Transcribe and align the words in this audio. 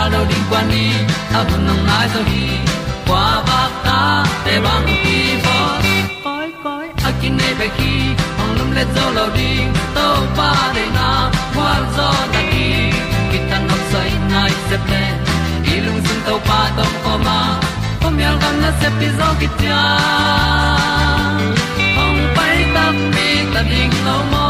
tan 0.00 0.12
lo 0.12 0.20
ding 0.30 0.44
kwan 0.50 0.64
ni 0.72 0.84
a 1.38 1.40
bu 1.48 1.56
nang 1.66 1.82
mai 1.88 2.06
zo 2.12 2.20
kwa 3.08 3.24
ba 3.48 3.60
ta 3.86 3.98
te 4.44 4.54
bang 4.64 4.86
ki 5.02 5.18
bo 5.44 5.56
koi 6.24 6.48
koi 6.64 6.86
a 7.08 7.10
kin 7.20 7.32
nei 7.40 7.52
pe 7.60 7.66
ki 7.78 7.92
ong 8.42 8.52
lum 8.58 8.70
le 8.76 8.84
zo 8.94 9.04
lo 9.16 9.24
ding 9.38 9.68
to 9.96 10.06
pa 10.38 10.50
de 10.76 10.84
na 10.96 11.08
kwa 11.54 11.72
zo 11.96 12.08
na 12.32 12.40
ki 12.52 12.68
ki 13.30 13.38
tan 13.50 13.62
nok 13.68 13.82
sai 13.92 14.10
nai 14.32 14.52
se 14.68 14.76
ple 14.86 15.02
i 15.72 15.74
lung 15.84 16.00
sun 16.06 16.20
to 16.28 16.34
pa 16.48 16.60
tom 16.76 16.92
ko 17.04 17.14
ma. 17.26 17.38
Pom 18.00 18.14
yal 18.24 18.36
gam 18.42 18.56
na 18.62 18.70
se 18.80 18.88
pi 18.98 19.08
zo 19.18 19.28
ki 19.40 19.48
tia 19.58 19.82
ong 22.04 22.22
pai 22.36 22.56
ta 22.74 22.84
mi 23.14 23.28
ta 23.52 23.60
ding 23.72 23.94
lo 24.06 24.16
mo 24.32 24.49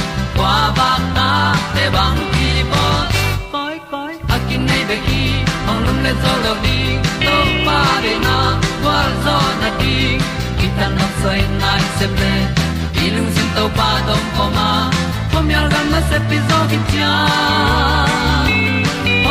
kwa 0.61 0.71
ba 0.77 0.89
ta 1.15 1.29
te 1.73 1.83
bang 1.95 2.19
ki 2.33 2.49
bo 2.71 2.83
koi 3.53 3.77
koi 3.91 4.13
a 4.33 4.37
kin 4.47 4.61
nei 4.69 4.83
be 4.89 4.97
ki 5.05 5.21
ong 5.69 5.79
lum 5.85 5.97
le 6.05 6.11
zo 6.23 6.33
lo 6.43 6.53
di 6.65 6.79
to 7.25 7.37
pa 7.67 7.77
de 8.03 8.13
na 8.25 8.35
kwa 8.81 8.97
zo 9.23 9.37
na 9.61 9.69
di 9.79 9.95
ki 10.59 10.67
ta 10.77 10.87
na 10.97 11.07
sai 11.21 11.39
nai 11.61 11.81
se 11.97 12.07
ple 12.15 12.33
i 13.03 13.05
lung 13.15 13.29
sin 13.35 13.49
to 13.55 13.65
pa 13.77 13.89
dom 14.07 14.23
ko 14.35 14.45
ma. 14.57 14.69
Pom 15.31 15.49
yal 15.53 15.67
gam 15.73 15.87
na 15.93 16.01
se 16.09 16.17
pi 16.27 16.37
zo 16.49 16.59
ki 16.71 16.79
tia 16.89 17.13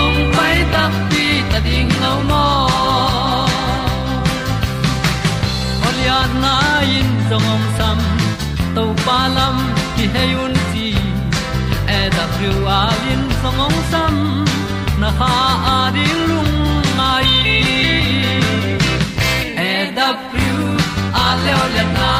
ong 0.02 0.18
pai 0.36 0.56
ta 0.74 0.84
pi 1.10 1.24
ta 1.52 1.58
ding 1.68 1.92
lo 2.02 2.12
mo 2.30 2.46
Olia 5.86 6.18
na 6.42 6.54
in 6.98 7.08
zong 7.28 7.48
om 7.54 7.62
sam 7.78 7.98
to 8.74 8.84
pa 9.04 9.18
lam 9.36 9.56
ki 9.96 10.04
hay 10.16 10.30
un 10.42 10.52
ti 10.54 10.68
e 10.68 10.69
da 12.20 12.26
thru 12.36 12.52
a 12.78 12.80
lin 13.02 13.22
song 13.40 13.60
om 13.66 13.76
sam 13.90 14.14
na 15.00 15.10
ha 15.18 15.34
a 15.74 15.76
di 15.94 16.06
lung 16.28 16.56
mai 16.98 17.30
e 19.68 19.70
da 19.98 20.08
thru 20.30 20.58
a 21.24 21.26
le 21.44 21.52
o 21.62 21.64
le 21.74 21.84
na 21.96 22.10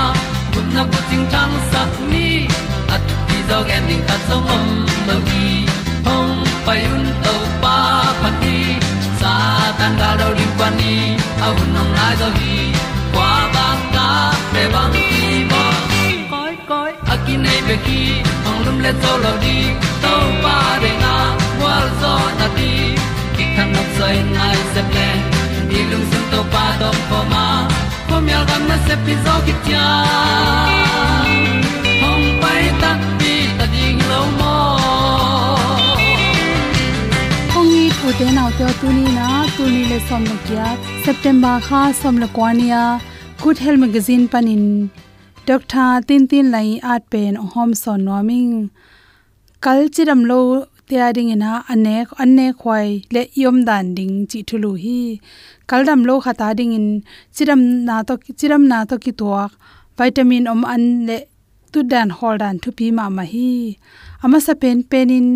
kun 0.53 0.67
na 0.77 0.83
ko 0.93 1.01
ting 1.11 1.27
tang 1.33 1.55
sat 1.71 1.93
ni 2.13 2.29
at 2.95 3.05
ti 3.27 3.39
dog 3.51 3.69
ending 3.77 4.05
ta 4.09 4.17
song 4.29 4.49
om 4.57 4.67
lo 5.09 5.17
gi 5.29 5.51
hong 6.07 6.35
pai 6.67 6.81
un 6.95 7.05
to 7.25 7.35
pa 7.63 7.77
pa 8.21 8.31
ti 8.41 8.57
sa 9.21 9.35
tan 9.79 9.93
ga 10.01 10.11
do 10.21 10.29
ri 10.39 10.49
pa 10.59 10.69
ni. 10.79 10.95
A 11.45 11.47
un 11.61 11.69
nong 11.75 11.93
lai 11.99 12.15
do 12.23 12.29
gi 12.39 12.57
kwa 13.15 13.33
ba 13.55 13.69
ta 13.95 14.09
pe 14.53 14.63
bang 14.75 14.97
ki 15.11 15.30
nei 17.45 17.61
pe 17.69 17.77
ki 17.87 18.01
ong 18.49 18.61
lum 18.67 18.79
le 18.85 18.93
to 19.03 19.13
lo 19.25 19.33
di 19.45 19.57
to 20.03 20.15
pa 20.45 20.57
de 20.83 20.91
na 21.03 21.15
wa 21.63 21.75
zo 22.01 22.15
na 22.39 22.47
di 22.57 22.73
ki 23.37 23.45
kan 23.57 23.69
nok 23.75 23.89
sai 23.99 24.17
nai 24.37 24.59
se 24.73 24.83
ple 24.91 25.09
ni 25.71 25.81
lung 25.91 26.07
sun 26.11 26.25
to 26.33 26.41
pa 26.55 26.65
do 26.81 26.91
po 27.11 27.19
ma. 27.33 27.47
Po 28.09 28.17
mi 28.27 28.33
al 28.39 28.45
gam 28.51 28.63
na 28.71 28.77
se 28.87 28.95
pi 29.05 29.15
zo 29.25 29.35
ki 29.47 29.55
tia 29.65 29.87
hong 32.03 32.27
pai 32.43 32.65
ta 32.83 32.91
pi 33.19 33.35
ta 33.59 33.67
ding 33.75 34.01
lo 34.11 34.21
mo 34.39 34.55
ong 37.59 37.69
ni 37.75 37.85
pu 37.99 38.09
te 38.23 38.27
na 38.39 38.45
to 38.59 38.67
tu 38.81 38.89
ni 38.97 39.07
na, 39.19 39.29
tu 39.55 39.63
ni 39.75 39.83
le 39.91 39.99
som 40.09 40.23
no 40.31 40.37
kya 40.49 40.67
september 41.07 41.55
kha 41.69 41.83
som 42.01 42.15
le 42.23 42.29
kwania 42.37 42.83
good 43.43 43.59
health 43.65 43.81
magazine 43.85 44.25
panin. 44.33 44.65
Doctor, 45.47 46.03
tin 46.07 46.29
tin 46.29 46.51
lai 46.51 46.79
at 46.83 47.09
pen 47.11 47.35
hom 47.35 47.73
son 47.73 48.05
noming 48.05 48.71
kal 49.65 49.89
lo 50.31 50.67
tia 50.87 51.13
ding 51.17 51.31
ina 51.35 51.65
ane 51.73 51.97
anne 52.23 52.47
khwai 52.61 52.89
le 53.15 53.23
yom 53.43 53.65
dan 53.65 53.95
ding 53.95 54.27
chi 54.31 54.43
thulu 54.49 54.73
hi. 54.83 55.19
Kaldam 55.67 56.01
lo 56.09 56.21
khata 56.21 56.55
ding 56.59 56.73
in 56.79 56.89
chiram 57.35 57.63
na 57.87 58.03
to 58.03 58.15
chiram 58.39 58.63
na 58.71 58.85
to 58.85 58.99
ki 58.99 59.13
tuak. 59.13 59.51
Vitamin 59.97 60.47
om 60.47 60.63
an 60.75 61.07
le 61.09 61.19
tu 61.73 61.81
dan 61.93 62.11
hol 62.11 62.37
dan 62.43 62.59
thu 62.63 62.71
pi 62.79 62.87
ma 62.99 63.09
ma 63.17 63.25
hi. 63.33 63.51
Ama 64.23 64.39
sa 64.47 64.53
pen 64.63 64.79
penin 64.91 65.29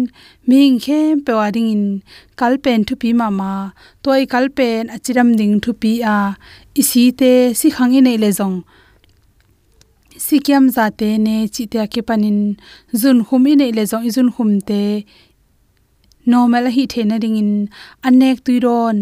ming 0.48 0.78
khem 0.84 1.24
pe 1.26 1.32
in 1.72 2.02
kal 2.36 2.54
pen 2.64 2.84
thu 2.84 2.94
pi 3.02 3.10
ma 3.20 3.28
ma. 3.40 3.52
Toy 4.02 4.22
kal 4.32 4.46
pen 4.58 4.82
achiram 4.94 5.28
ding 5.38 5.54
thu 5.64 5.72
pi 5.82 5.92
a. 6.16 6.18
Isi 6.80 7.04
te 7.20 7.32
si 7.58 7.68
khangi 7.76 8.00
nei 8.06 8.18
le 8.24 8.30
jong 8.38 8.56
sikyam 10.34 10.64
za 10.76 10.84
te 11.00 11.08
ne 11.24 11.34
chi 11.54 11.64
te 11.72 11.84
ke 11.92 12.00
panin 12.08 12.38
zun 13.00 13.18
khum 13.26 13.44
i 13.50 13.52
nei 13.60 13.72
le 13.76 13.82
jong 13.90 14.06
izun 14.08 14.28
khum 14.34 14.50
te. 14.68 14.82
Normal 16.32 16.64
hi 16.74 16.84
the 16.92 17.02
na 17.10 17.16
ring 17.22 17.36
in 17.42 17.52
anek 18.08 18.38
tuiron 18.46 18.96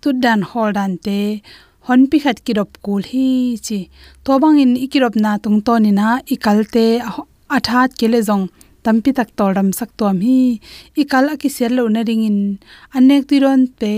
tu 0.00 0.08
dan 0.24 0.40
hol 0.50 0.70
dan 0.78 0.92
te. 1.06 1.20
Hon 1.86 2.00
pi 2.10 2.16
khat 2.24 2.38
ki 2.44 2.52
rop 2.58 2.70
kul 2.84 3.02
hi 3.10 3.28
chi. 3.66 3.78
To 4.24 4.38
bang 4.42 4.58
in 4.64 4.72
ikirop 4.84 5.14
na 5.24 5.30
tung 5.44 5.58
to 5.66 5.74
ni 5.84 5.90
na 5.98 6.08
ikalte 6.34 6.86
athat 7.56 7.90
ke 7.92 7.98
kele 8.00 8.20
jong 8.28 8.44
tampi 8.84 9.10
tak 9.18 9.28
toram 9.38 9.68
sak 9.78 9.90
tom 9.98 10.16
hi. 10.26 10.40
Ikal 11.02 11.26
ki 11.42 11.48
sel 11.56 11.72
lo 11.78 11.84
na 11.94 12.00
ring 12.08 12.24
in 12.30 12.38
anek 12.96 13.22
tiron 13.28 13.60
pe 13.80 13.92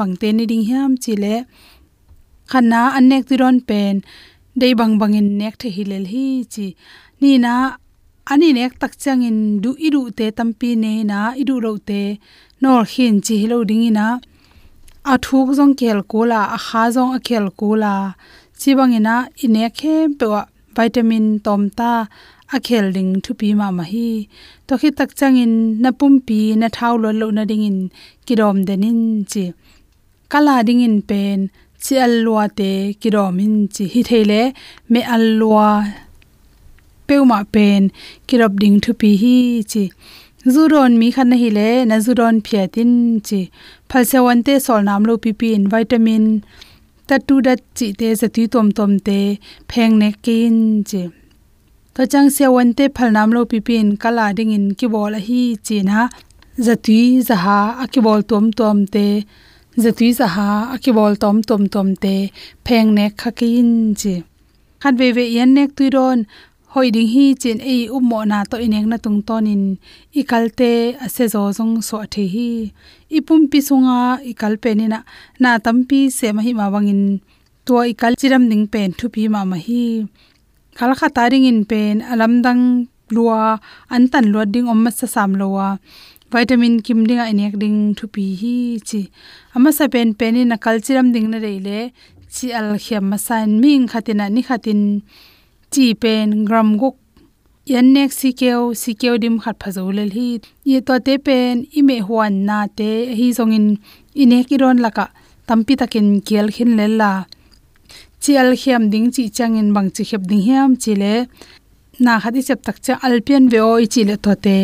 bang 0.00 0.12
te 0.20 0.28
ni 0.36 0.44
ding 0.50 0.64
hiam 0.68 0.92
chi 1.02 1.12
le. 1.22 1.34
Khana 2.50 2.82
anek 2.98 3.22
tiron 3.28 3.56
pen 3.68 3.96
dei 4.60 4.74
bang 4.80 4.94
bangin 5.00 5.28
nek 5.40 5.54
the 5.60 5.68
hilel 5.76 6.06
hi 6.12 6.24
chi. 6.52 6.66
Ni 7.20 7.32
na 7.44 7.54
ani 8.32 8.48
nek 8.58 8.72
tak 8.80 8.92
changin 9.02 9.38
du 9.62 9.70
idu 9.86 10.00
te 10.18 10.26
tampi 10.38 10.70
ne 10.82 10.92
na 11.10 11.18
idu 11.42 11.54
ro 11.64 11.72
te 11.88 12.02
nor 12.62 12.82
hin 12.92 13.14
chi 13.24 13.34
hilo 13.42 13.58
ding 13.68 13.84
ina. 13.90 14.06
A 15.12 15.14
thuk 15.24 15.48
jong 15.58 15.74
kel 15.80 16.00
kola 16.12 16.40
a 16.56 16.58
kha 16.66 16.82
jong 16.94 17.12
a 17.18 17.20
kel 17.28 17.46
kola. 17.60 17.94
Chiwang 18.60 18.92
ina 18.98 19.14
ine 19.44 19.64
khem 19.78 20.06
pe 20.18 20.26
wa 20.32 20.42
vitamin 20.76 21.26
tom 21.44 21.62
ta 21.78 21.92
a 22.56 22.58
khel 22.66 22.86
ding 22.96 23.12
thu 23.24 23.30
pi 23.40 23.48
ma 23.60 23.68
ma 23.78 23.84
hi. 23.92 24.10
To 24.66 24.72
khi 24.80 24.88
tak 24.98 25.10
changin 25.18 25.52
na 25.82 25.90
pum 25.98 26.14
pi, 26.26 26.40
na 26.60 26.68
thau 26.76 26.94
lo 27.02 27.10
lo 27.20 27.26
na 27.36 27.42
ding 27.50 27.64
in 27.70 27.78
kidom 28.26 28.56
denin 28.68 29.00
chi. 29.32 29.44
Kala 30.32 30.54
ding 30.66 30.82
in 30.88 30.96
pen 31.10 31.38
chi 31.84 31.94
alwa 32.06 32.44
te 32.58 32.70
kiromin 33.00 33.54
chi 33.74 33.84
hi 33.92 34.00
thele 34.08 34.40
me 34.92 35.00
alwa 35.16 35.68
peuma 37.06 37.38
pen 37.54 37.82
kirop 38.28 38.52
ding 38.62 38.78
thu 38.84 38.92
pi 39.00 39.10
hi 39.22 39.36
chi. 39.72 39.84
Zuron 40.54 40.92
mi 41.00 41.08
khan 41.14 41.32
hi 41.40 41.48
le, 41.58 41.70
na 41.88 41.96
zuron 42.04 42.36
phiatin 42.46 42.92
chi. 43.26 43.40
Phalse 43.90 44.18
wante 44.26 44.54
sol 44.66 44.80
nam 44.88 45.02
lo 45.08 45.14
pi 45.24 45.30
pi 45.40 45.48
in 45.56 45.64
vitamin. 45.72 46.24
Ta 47.08 47.16
tu 47.26 47.34
da 47.46 47.54
chi 47.76 47.86
te 48.00 48.08
za 48.20 48.28
ti 48.36 48.42
tom 48.54 48.68
tom 48.78 48.92
te 49.06 49.18
pheng 49.70 49.94
ne 50.02 50.08
kin 50.24 50.56
chi. 50.90 51.02
To 51.94 52.02
chang 52.12 52.30
se 52.36 52.46
wante 52.56 52.84
phal 52.96 53.10
nam 53.16 53.28
lo 53.36 53.40
pi 53.50 53.58
pi 53.66 53.74
in 53.82 53.90
kala 54.02 54.26
ding 54.36 54.52
in 54.58 54.66
ki 54.78 54.86
bol 54.94 55.14
hi 55.26 55.42
chi 55.66 55.76
na. 55.88 56.08
Za 56.66 56.74
ti 56.86 56.98
za 57.28 57.36
ha 57.44 57.58
a 57.82 57.84
ki 57.92 58.00
bol 58.06 58.20
tom 58.30 58.44
tom 58.58 58.78
te 58.94 59.06
za 59.76 59.90
ti 59.92 60.12
za 60.12 60.26
ha 60.26 60.50
akibol 60.74 61.14
tom 61.22 61.42
tom 61.42 61.62
tom 61.74 61.88
te, 62.02 62.14
pheng 62.66 62.90
ne 62.96 63.04
khakin 63.20 63.94
chi. 64.00 64.14
Khan 64.82 64.94
ve 65.00 65.08
ve 65.16 65.24
yan 65.36 65.50
nek 65.54 65.70
tu 65.76 65.84
ron, 65.94 66.18
hoi 66.72 66.88
ding 66.94 67.10
hi 67.14 67.24
chin 67.42 67.58
e 67.74 67.76
ummo 67.96 68.18
na 68.30 68.38
to 68.50 68.56
inek 68.66 68.86
na 68.90 68.96
tung 69.04 69.20
tonin 69.28 69.62
ikalte 70.20 70.70
ase 71.04 71.24
zo 71.34 71.42
jong 71.56 71.74
so 71.88 71.96
the 72.12 72.24
hi. 72.34 72.50
Ipum 73.16 73.40
pi 73.50 73.58
sunga 73.68 73.98
ikalpe 74.30 74.70
ni 74.78 74.86
na 74.92 74.98
na 75.42 75.50
tampi 75.64 76.00
se 76.18 76.28
ma 76.36 76.42
hi 76.46 76.52
ma 76.60 76.66
wangin 76.74 77.02
to 77.66 77.74
ikal 77.92 78.14
chiram 78.20 78.44
ding 78.50 78.66
pen 78.72 78.90
thu 78.98 79.06
pi 79.14 79.22
ma 79.34 79.40
ma 79.50 79.56
hi. 79.66 79.84
Khala 80.76 80.94
kha 81.00 81.08
taring 81.16 81.46
in 81.50 81.60
pen 81.70 81.96
alam 82.12 82.32
dang 82.44 82.62
lua, 83.14 83.58
an 83.94 84.02
tan 84.12 84.24
lua 84.32 84.44
ding 84.54 84.66
om 84.72 84.78
ma 84.84 84.90
sa 84.98 85.06
sam 85.14 85.30
lowa 85.40 85.78
vitamin 86.32 86.80
kim 86.86 87.06
ding 87.08 87.18
a 87.18 87.32
nek 87.32 87.54
ding 87.62 87.78
thu 87.98 88.06
pi 88.14 88.24
hi 88.40 88.54
chi. 88.88 89.00
Ama 89.54 89.70
sa 89.78 89.84
pen 89.92 90.08
pen 90.18 90.36
in 90.36 90.54
kal 90.64 90.76
chiram 90.84 91.12
ding 91.14 91.28
na 91.30 91.38
reile 91.44 91.78
chi 92.34 92.46
al 92.58 92.68
khiam 92.84 93.04
ma 93.10 93.18
san 93.26 93.48
ming 93.62 93.84
khatina 93.90 94.24
ni 94.34 94.42
khatin 94.48 94.80
chi 95.72 95.84
pen 96.02 96.44
gram 96.48 96.68
guk 96.80 96.96
yan 97.72 97.86
nek 97.94 98.10
si 98.18 98.28
keo 98.40 98.60
si 98.82 98.90
keo 99.00 99.14
dim 99.22 99.36
khat 99.42 99.56
phazo 99.62 99.82
le 99.96 100.04
hi. 100.16 100.28
Ye 100.70 100.78
to 100.86 100.94
te 101.06 101.14
pen, 101.26 101.54
i 101.78 101.80
me 101.88 101.96
huan 102.06 102.34
na 102.48 102.58
te, 102.78 102.90
hi 103.18 103.26
zong 103.38 103.54
in 103.58 103.66
ine 104.22 104.38
ki 104.48 104.56
ron 104.62 104.78
laka 104.84 105.06
tampi 105.46 105.74
takin 105.80 106.08
kel 106.28 106.46
khin 106.54 106.70
le 106.78 106.86
la. 107.00 107.12
Chi 108.22 108.32
al 108.42 108.50
khiam 108.60 108.82
ding 108.92 109.08
chi 109.14 109.24
chang 109.36 109.54
in 109.60 109.68
bang 109.74 109.90
chi 109.94 110.02
khep 110.10 110.22
ding 110.30 110.42
hiam 110.46 110.70
chi 110.82 110.92
le. 111.02 111.14
Na 112.04 112.12
khadi 112.22 112.40
chep 112.48 112.60
tak 112.66 112.76
cha 112.84 112.94
alpian 113.06 113.44
veo 113.52 113.70
i 113.84 113.86
chi 113.92 114.02
le 114.08 114.16
to 114.24 114.32
te 114.44 114.58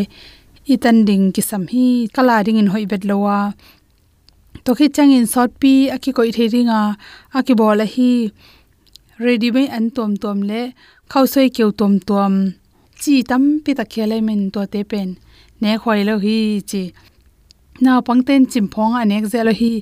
itan 0.74 1.04
ding 1.08 1.26
ki 1.34 1.42
sam 1.50 1.64
hi 1.72 1.86
kala 2.14 2.36
ding 2.46 2.58
in 2.62 2.68
hoi 2.72 2.84
bet 2.90 3.02
lowa. 3.10 3.38
To 4.64 4.74
khi 4.78 4.86
chang 4.96 5.12
in 5.16 5.26
sot 5.32 5.50
pi, 5.60 5.72
aki 5.96 6.10
koi 6.16 6.30
the 6.36 6.44
ringa, 6.52 6.80
aki 7.38 7.54
bol 7.60 7.80
hi. 7.94 8.12
Ready 9.24 9.50
mai 9.56 9.66
an 9.76 9.90
tom 9.96 10.16
tom 10.22 10.38
le 10.50 10.62
khau 11.10 11.24
soi 11.32 11.48
keu 11.56 11.70
tom 11.78 11.92
tom. 12.08 12.32
Chi 13.00 13.14
tam 13.30 13.42
pi 13.64 13.72
ta 13.78 13.84
khele 13.92 14.18
men 14.26 14.50
to 14.54 14.60
te 14.72 14.80
pen. 14.90 15.08
Ne 15.60 15.70
khoi 15.82 16.00
lo 16.08 16.14
hi 16.24 16.38
chi. 16.70 16.82
Na 17.84 17.92
pangten 18.06 18.42
chim 18.50 18.66
phong 18.72 18.94
anek 19.02 19.24
zelo 19.32 19.52
hi, 19.60 19.72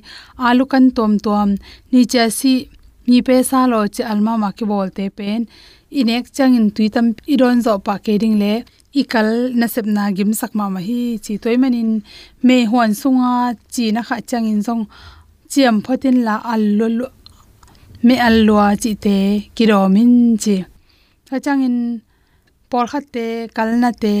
alu 0.47 0.65
kan 0.71 0.85
tom 0.97 1.11
tom. 1.25 1.49
Ni 1.91 2.01
cha 2.11 2.23
si, 2.39 2.53
ni 3.07 3.17
pe 3.27 3.35
sa 3.49 3.59
lo 3.71 3.79
che 3.95 4.03
alma 4.11 4.33
ma 4.43 4.49
ki 4.57 4.65
bol 4.71 4.89
te 4.97 5.05
pen. 5.17 5.41
Inek 5.99 6.25
chang 6.35 6.55
in 6.59 6.67
tuitam 6.75 7.07
iron 7.33 7.57
zo 7.65 7.73
pa 7.85 7.95
ke 8.05 8.13
ding 8.21 8.37
le 8.43 8.53
ikal 9.01 9.29
na 9.59 9.67
sep 9.73 9.85
na 9.95 10.03
gim 10.15 10.31
sak 10.39 10.51
ma 10.57 10.65
ma 10.75 10.79
hi 10.87 11.01
chi 11.23 11.33
toy 11.43 11.55
manin 11.61 11.91
me 12.47 12.57
huan 12.71 12.91
sunga 13.01 13.31
chi 13.73 13.85
na 13.95 14.01
kha 14.07 14.17
chang 14.29 14.47
in 14.53 14.61
zong. 14.67 14.83
Chiam 15.51 15.77
photin 15.85 16.17
la 16.27 16.35
allo 16.53 16.87
me 18.07 18.15
alwa 18.27 18.65
chi 18.81 18.91
te 19.05 19.17
kiromin 19.55 20.13
chi. 20.43 20.55
Ta 21.27 21.35
chang 21.45 21.61
in 21.67 21.77
por 22.69 22.85
khat 22.91 23.05
te, 23.15 23.25
kal 23.55 23.69
na 23.81 23.89
te, 24.03 24.15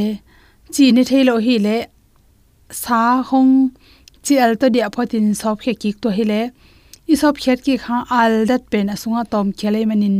chi 0.73 0.85
ni 0.95 1.03
thailo 1.09 1.35
hi 1.45 1.55
le, 1.65 1.77
sa 2.81 2.99
hong, 3.29 3.53
chi 4.25 4.33
al 4.43 4.53
to 4.61 4.65
dia 4.75 4.87
photin 4.95 5.25
sop 5.39 5.57
khe 5.63 5.73
kik 5.81 5.95
to 6.03 6.09
hi 6.17 6.23
le 6.31 6.41
isop 7.13 7.35
khet 7.43 7.59
ki 7.65 7.75
kha 7.83 7.97
al 8.19 8.33
dat 8.49 8.63
pen 8.71 8.87
asunga 8.95 9.23
tom 9.33 9.47
khele 9.59 9.81
manin, 9.89 10.17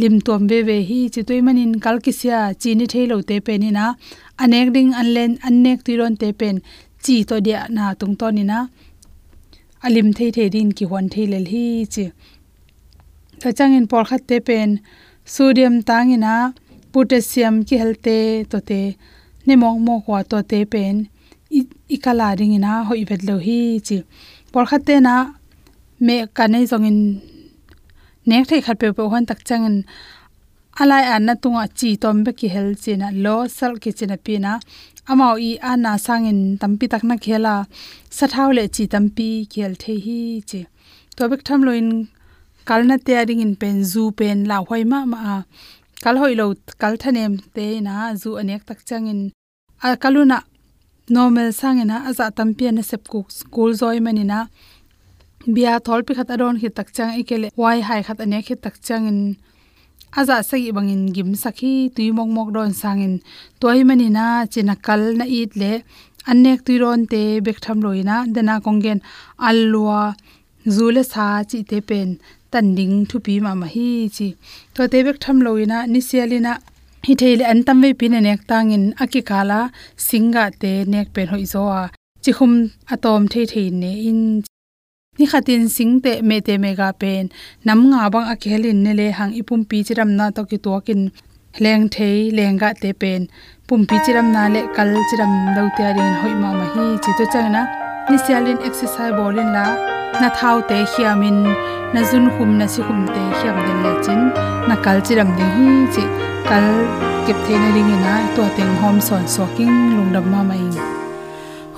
lim 0.00 0.14
tom 0.26 0.46
ve 0.50 0.58
ve 0.68 0.78
hi 0.88 1.00
chi 1.14 1.22
toy 1.28 1.40
manin 1.46 1.72
kal 1.84 1.96
ki 2.04 2.12
sia 2.20 2.40
chi 2.60 2.70
ni 2.78 2.86
thailo 2.92 3.16
te 3.28 3.36
penina 3.46 3.86
anek 4.42 4.68
ding 4.74 4.90
anlen, 5.00 5.32
annek 5.48 5.78
tiron 5.86 6.14
te 6.20 6.28
pen, 6.40 6.56
chi 7.04 7.16
to 7.28 7.36
dia 7.46 7.60
na 7.76 7.84
tung 8.00 8.14
to 8.20 8.26
ni 8.36 8.44
na 8.50 8.58
alim 9.86 10.08
thei 10.16 10.30
thei 10.36 10.48
din 10.54 10.70
ki 10.76 10.84
hon 10.90 11.06
thei 11.12 11.26
lel 11.32 11.46
hi 11.52 11.66
chi. 11.94 12.04
Ta 13.40 13.48
changin 13.58 13.86
por 13.90 14.04
khat 14.08 14.22
te 14.30 14.36
pen, 14.48 14.70
sodium 15.34 15.74
tangina 15.88 16.34
potassium 16.92 17.54
ki 17.68 17.76
helte 17.82 18.18
to 18.50 18.58
te 18.68 18.80
ne 19.46 19.54
mong 19.62 19.78
mo 19.86 19.94
kwa 20.04 20.18
to 20.30 20.38
te 20.50 20.60
pen. 20.72 20.96
Ikala 21.94 22.28
ringina 22.38 22.72
ring 22.78 22.86
hoi 22.88 23.02
vet 23.10 23.22
lo 23.28 23.36
hi 23.46 23.60
chi. 23.86 23.98
Por 24.52 24.64
khat 24.70 24.82
te 24.88 24.96
na 25.06 25.14
me 26.06 26.16
kanai 26.36 26.64
zongin 26.70 26.98
nek 28.28 28.44
thei 28.50 28.60
khat 28.66 28.76
pe 28.80 28.88
pe 28.96 29.02
hon 29.12 29.24
tak 29.30 29.40
changin 29.48 29.76
alai 30.80 31.04
an 31.14 31.22
na 31.26 31.34
tunga 31.42 31.64
chi 31.78 31.90
tom 32.02 32.16
be 32.24 32.30
ki 32.38 32.48
hel 32.54 32.68
china 32.82 33.08
lo 33.24 33.36
sal 33.58 33.72
ki 33.82 33.90
china 33.98 34.16
pina. 34.26 34.52
Amao 35.10 35.34
i 35.48 35.50
ana 35.70 35.92
sangin 36.06 36.40
tampi 36.60 36.86
tak 36.92 37.02
na 37.08 37.14
khela 37.24 37.54
sathau 38.16 38.48
le 38.56 38.64
chi 38.74 38.84
tampi 38.94 39.28
khel 39.52 39.72
the 39.82 39.94
hi 40.04 40.20
che 40.50 40.60
to 41.16 41.22
bek 41.30 41.42
tham 41.46 41.60
lo 41.66 41.72
in 41.80 41.90
kalna 42.68 42.96
te 43.06 43.12
ring 43.28 43.42
in 43.46 43.54
pen, 43.60 43.76
zu 43.92 44.02
pen 44.18 44.38
la 44.50 44.56
hoi 44.68 44.82
ma 44.92 44.98
ma 45.12 45.20
kal 46.04 46.16
hoi 46.20 46.34
lo 46.40 46.46
kal 46.82 46.94
thanem 47.02 47.32
te 47.54 47.66
na 47.86 47.94
zu 48.22 48.30
anek 48.40 48.62
tak 48.68 48.80
changin. 48.88 49.20
A 49.86 49.88
kaluna 50.02 50.38
normal 51.14 51.50
sangena 51.60 51.96
aza 52.08 52.26
tampian 52.36 52.74
na 52.76 52.82
sep 52.90 53.02
school 53.38 53.70
zoi 53.80 53.98
manina 54.06 54.38
bia 55.54 55.72
thol 55.86 56.00
pi 56.06 56.12
khat 56.18 56.28
adon 56.34 56.54
hi 56.62 56.68
tak 56.78 56.88
chang 56.96 57.12
ikele 57.20 57.48
wai 57.62 57.78
hai 57.88 58.00
khat 58.06 58.18
ane 58.24 58.38
khi 58.46 58.54
tak 58.64 58.76
changin 58.86 59.18
aza 60.20 60.36
sagi 60.48 60.70
bangin 60.76 61.02
gim 61.14 61.30
sakhi 61.44 61.72
tui 61.94 62.08
mok 62.18 62.28
mok 62.36 62.48
don 62.56 62.70
sangin 62.82 63.14
toy 63.60 63.78
manina 63.88 64.26
chinakal 64.52 65.02
na 65.18 65.24
it 65.40 65.52
le 65.60 65.72
anek 66.30 66.60
tuiron 66.66 67.00
te 67.12 67.22
bek 67.46 67.58
tham 67.64 67.78
loina 67.84 68.16
dena 68.34 68.54
kongen 68.64 68.98
alwa 69.48 70.00
zule 70.76 71.02
sa 71.12 71.26
chi 71.50 71.58
te 71.70 71.78
pen, 71.88 72.08
tan 72.52 72.66
ding 72.78 72.94
thu 73.08 73.16
pi 73.26 73.34
ma 73.44 73.52
ma 73.60 73.66
hi 73.74 73.88
chi. 74.16 74.28
To 74.74 74.82
te 74.92 74.98
bek 75.06 75.18
tham 75.24 75.36
loina 75.46 75.78
ni 75.92 76.00
sialina 76.08 76.52
hi 77.06 77.14
theile 77.20 77.44
an 77.52 77.60
tam 77.66 77.78
ve 77.82 77.90
pin 78.00 78.14
nek 78.26 78.40
tangin 78.50 78.84
aki 79.02 79.20
kala 79.30 79.60
singa 80.06 80.44
te 80.60 80.72
nek 80.92 81.08
pen 81.14 81.26
hoi 81.32 81.44
zo 81.52 81.62
a. 81.80 81.82
Chi 82.22 82.30
khum 82.38 82.52
atom 82.94 83.22
thei 83.32 83.44
thei 83.52 83.66
ne 83.82 83.92
in 84.10 84.20
ni 85.18 85.26
khatin 85.26 85.62
singte 85.76 86.12
me 86.28 86.40
te 86.40 86.54
mega 86.64 86.88
pen. 87.00 87.24
Nam 87.66 87.78
nga 87.90 88.08
bang 88.12 88.26
akhelin 88.32 88.62
khelin 88.62 88.78
ne 88.84 88.92
le 89.00 89.06
hang 89.18 89.32
ipum 89.40 89.60
pi 89.70 89.78
chiram 89.86 90.10
na 90.18 90.30
to 90.36 90.42
ki 90.50 90.58
to 90.64 90.80
kin 90.86 91.00
leng 91.64 91.84
thei 91.94 92.16
lenga 92.38 92.70
te 92.82 92.90
pen. 93.00 93.20
Pum 93.66 93.80
pi 93.88 93.96
chiram 94.04 94.26
na 94.34 94.42
le 94.54 94.60
kal 94.76 94.90
chiram 95.08 95.32
lo 95.56 95.64
te 95.76 95.86
rin 95.96 96.14
hoi 96.20 96.34
ma 96.42 96.50
ma 96.58 96.66
hi 96.74 96.84
chi 97.04 97.12
to 97.18 97.24
changna 97.32 97.62
ni 98.10 98.16
sialin 98.24 98.58
exercise 98.68 99.14
bolin 99.18 99.50
la. 99.56 99.66
Na 100.20 100.28
thau 100.38 100.56
te 100.68 100.78
hiamin 100.92 101.38
na 101.94 102.00
zun 102.10 102.24
hum 102.36 102.50
na 102.60 102.66
si 102.72 102.80
hum 102.88 103.00
te 103.14 103.22
hiam 103.38 103.56
den 103.66 103.78
le 103.84 103.92
chin. 104.04 104.20
Na 104.68 104.74
kal 104.84 104.98
chiram 105.06 105.28
ding 105.38 105.52
hi 105.56 105.66
chi. 105.94 106.04
Kal 106.48 106.68
kep 107.26 107.38
the 107.46 107.54
na 107.62 107.68
ring 107.74 107.92
na 108.06 108.14
to 108.36 108.42
teng 108.56 108.74
hom 108.80 108.96
son 109.08 109.24
soking 109.34 109.76
lungdam 109.96 110.24
ma 110.32 110.40
mai 110.50 110.64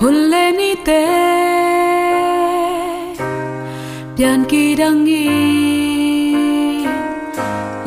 hulle 0.00 0.44
ni 0.59 0.70
te 0.87 1.70
yan 4.21 4.41
ki 4.50 4.65
dang 4.79 5.07
i 5.09 5.27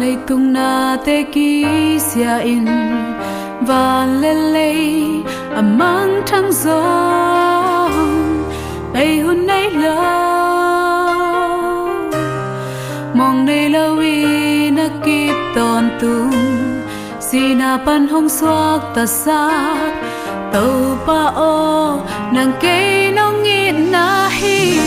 lấy 0.01 0.15
tung 0.27 0.45
na 0.53 0.69
te 1.05 1.17
ki 1.33 1.49
sia 2.05 2.35
in 2.53 2.65
van 3.67 4.07
le 4.21 4.33
le 4.55 4.69
amang 5.59 6.13
à 6.21 6.23
thang 6.29 6.49
gió. 6.61 6.81
Bay 8.93 9.11
hun 9.25 9.39
nay 9.49 9.65
love 9.83 10.13
mong 13.17 13.39
nay 13.47 13.63
lo 13.75 13.85
wi 13.99 14.15
na 14.77 14.87
kip 15.05 15.35
ton 15.55 15.83
tung 16.01 16.37
si 17.27 17.41
na 17.61 17.71
pan 17.85 18.03
hong 18.11 18.29
suak 18.37 18.81
ta 18.95 19.05
sa 19.05 19.41
tàu 20.53 20.73
pa 21.05 21.21
o 21.35 21.55
nàng 22.35 22.53
cây 22.63 23.11
nong 23.17 23.37
ngit 23.43 23.75
na 23.93 24.07
hi 24.39 24.82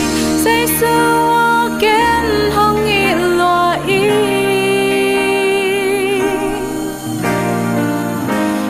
say 0.47 0.67
sưa 0.67 1.69
ken 1.79 2.51
hong 2.55 2.85
y 2.85 3.13
lo 3.37 3.75
i 3.87 4.01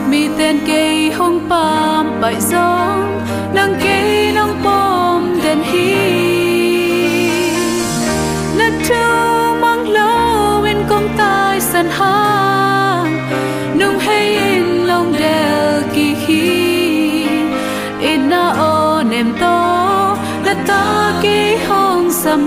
mi 0.09 0.27
tên 0.37 0.59
cây 0.67 1.11
hong 1.11 1.39
pam 1.49 2.21
bại 2.21 2.35
gió 2.51 2.97
nàng 3.53 3.73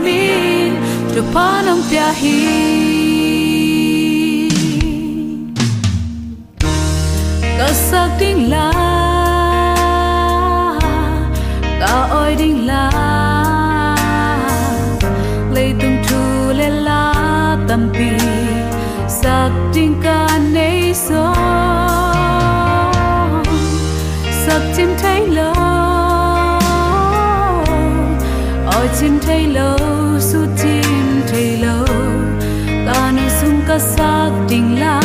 hong 0.00 0.07
samin 0.07 0.73
tu 1.14 1.23
pa 1.33 1.61
pya 1.88 2.12
hi 2.12 2.80
sak 34.50 34.59
ding 34.59 35.00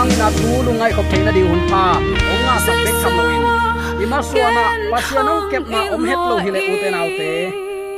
eite 0.00 0.08
amang 0.08 0.12
ina 0.16 0.30
thu 0.30 0.62
lu 0.66 0.72
ngai 0.72 0.92
khop 0.92 1.04
theina 1.10 1.32
di 1.32 1.40
hun 1.40 1.60
pa 1.70 2.00
onga 2.32 2.56
sak 2.66 2.76
bek 2.84 2.94
tham 3.02 3.16
lo 3.18 3.24
in. 3.28 3.44
Ima 4.02 4.22
suana 4.22 4.64
pasianong 4.92 5.50
kep 5.50 5.68
na 5.68 5.80
om 5.94 6.04
het 6.04 6.18
lo 6.28 6.36
hile 6.44 6.60
uten 6.72 6.94
autte 6.94 7.30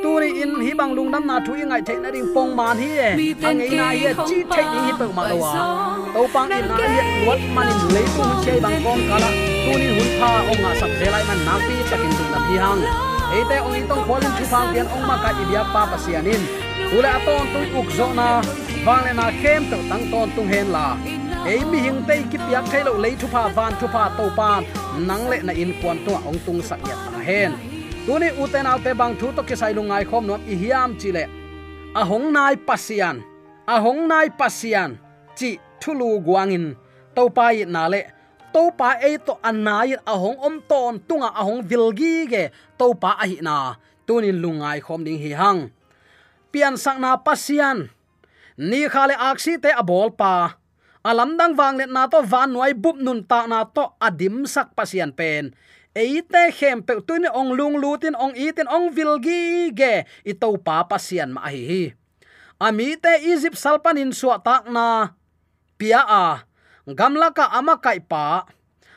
tuni 0.03 0.29
in 0.43 0.51
hi 0.67 0.75
bang 0.75 0.93
lung 0.97 1.11
nam 1.11 1.27
na 1.27 1.37
thu 1.47 1.53
ingai 1.55 1.83
theina 1.87 2.11
ding 2.11 2.29
pong 2.35 2.57
man 2.57 2.77
hi 2.83 2.91
e 3.09 3.11
ang 3.47 3.61
ei 3.61 3.71
na 3.81 3.87
ye 4.03 4.11
chi 4.29 4.39
thei 4.51 4.65
ni 4.73 4.81
hi 4.87 4.93
pe 4.99 5.07
ma 5.17 5.23
lo 5.31 5.37
wa 5.43 5.53
to 6.15 6.23
pang 6.35 6.51
in 6.59 6.67
na 6.71 6.77
ye 6.97 7.03
wat 7.27 7.43
manin 7.55 7.81
le 7.95 8.03
tu 8.17 8.25
che 8.45 8.55
bang 8.65 8.79
kon 8.85 9.01
kala 9.11 9.31
tuni 9.65 9.89
hun 9.97 10.11
pha 10.19 10.31
onga 10.53 10.71
sak 10.81 10.93
zelai 10.99 11.23
man 11.29 11.41
na 11.47 11.55
pi 11.67 11.75
takin 11.91 12.13
tung 12.19 12.31
nam 12.35 12.43
hi 12.51 12.57
hang 12.65 12.83
eite 13.37 13.57
ong 13.67 13.79
in 13.79 13.87
tong 13.91 14.05
kholin 14.07 14.33
thu 14.39 14.45
phang 14.53 14.69
pian 14.73 14.87
ong 14.95 15.05
ma 15.09 15.17
ka 15.23 15.31
ibia 15.43 15.63
pa 15.75 15.83
pasianin 15.91 16.43
ule 16.97 17.11
aton 17.17 17.43
tung 17.53 17.69
uk 17.81 17.89
zo 17.99 18.07
na 18.21 18.29
wang 18.87 19.03
le 19.07 19.13
na 19.21 19.27
kem 19.43 19.63
to 19.71 19.79
tang 19.91 20.05
ton 20.11 20.29
tung 20.35 20.49
hen 20.55 20.69
la 20.77 20.87
ei 21.47 21.65
mi 21.71 21.79
hing 21.87 22.01
te 22.09 22.15
ki 22.31 22.39
piak 22.47 22.65
thailo 22.73 22.93
lei 23.05 23.15
thupa 23.21 23.43
van 23.57 23.73
thupa 23.81 24.03
to 24.17 24.25
pan 24.39 24.63
nang 25.09 25.25
le 25.31 25.37
na 25.47 25.53
in 25.53 25.73
kwan 25.81 25.99
to 26.07 26.13
ong 26.29 26.39
tung 26.47 26.63
sak 26.69 26.81
ya 26.89 26.97
ta 27.13 27.21
hen 27.29 27.53
tuni 28.07 28.29
uten 28.43 28.67
te 28.85 28.91
bang 29.01 29.15
thu 29.21 29.27
to 29.37 29.43
ke 29.49 29.55
sai 29.61 29.73
lungai 29.75 30.05
khom 30.11 30.27
no 30.27 30.35
i 30.53 30.55
hiam 30.63 30.91
chile 31.01 31.25
a 31.95 32.05
hong 32.05 32.33
nai 32.33 32.57
pasian, 32.57 33.21
a 33.69 33.77
hong 33.85 34.09
nai 34.09 34.29
pasian 34.33 34.97
chi 35.37 35.59
thulu 35.81 36.25
guangin 36.25 36.73
to 37.15 37.29
pai 37.29 37.65
na 37.69 37.85
le 37.93 38.03
to 38.55 38.71
pa 38.79 38.97
e 39.01 39.21
to 39.27 39.37
anai 39.45 39.93
a 40.07 40.15
hong 40.23 40.39
om 40.41 40.57
ton 40.69 41.01
tunga, 41.09 41.29
a 41.41 41.43
hong 41.45 41.61
vilgi 41.69 42.29
ge. 42.33 42.45
To 42.79 42.95
pa 42.95 43.11
a 43.23 43.27
hi 43.29 43.39
na 43.45 43.77
tunin 44.07 44.41
lungai 44.43 44.81
khom 44.81 45.05
ding 45.05 45.21
hi 45.21 45.33
hang 45.41 45.61
pian 46.53 46.77
sang 46.77 47.01
na 47.01 47.17
pasian, 47.17 47.89
ni 48.57 48.89
khale 48.93 49.17
aksi 49.17 49.61
te 49.61 49.71
abol 49.73 50.09
pa 50.13 50.62
alam 51.03 51.35
dang 51.35 51.59
wang 51.59 51.83
let 51.83 51.91
na 51.91 52.07
to, 52.07 52.23
van 52.23 52.55
nuai 52.55 52.75
bup 52.79 52.95
nun 52.99 53.27
ta 53.27 53.47
na 53.51 53.67
to, 53.67 53.91
adim 53.99 54.47
sak 54.47 54.75
pasian 54.79 55.11
pen. 55.11 55.51
Eite 55.93 56.49
khem 56.57 56.81
pe 56.81 57.05
tuin 57.05 57.29
ong 57.29 57.53
lung 57.53 57.77
lutin 57.77 58.17
ong 58.17 58.33
itin 58.33 58.65
ong 58.65 58.97
vilgi 58.97 59.69
ge 59.77 60.09
ito 60.25 60.49
pa 60.63 60.89
pasian 60.89 61.37
ma 61.37 61.45
hi 61.53 61.63
hi. 61.69 61.85
Ami 62.57 62.97
te 62.97 63.13
egypt 63.29 63.61
salpanin 63.61 64.15
suwa 64.15 64.41
tak 64.41 64.73
na. 64.73 65.19
Pia 65.77 66.01
a 66.01 66.49
gamla 66.89 67.35
ka 67.37 67.53
ama 67.53 67.77
kai 67.77 68.01
pa. 68.01 68.49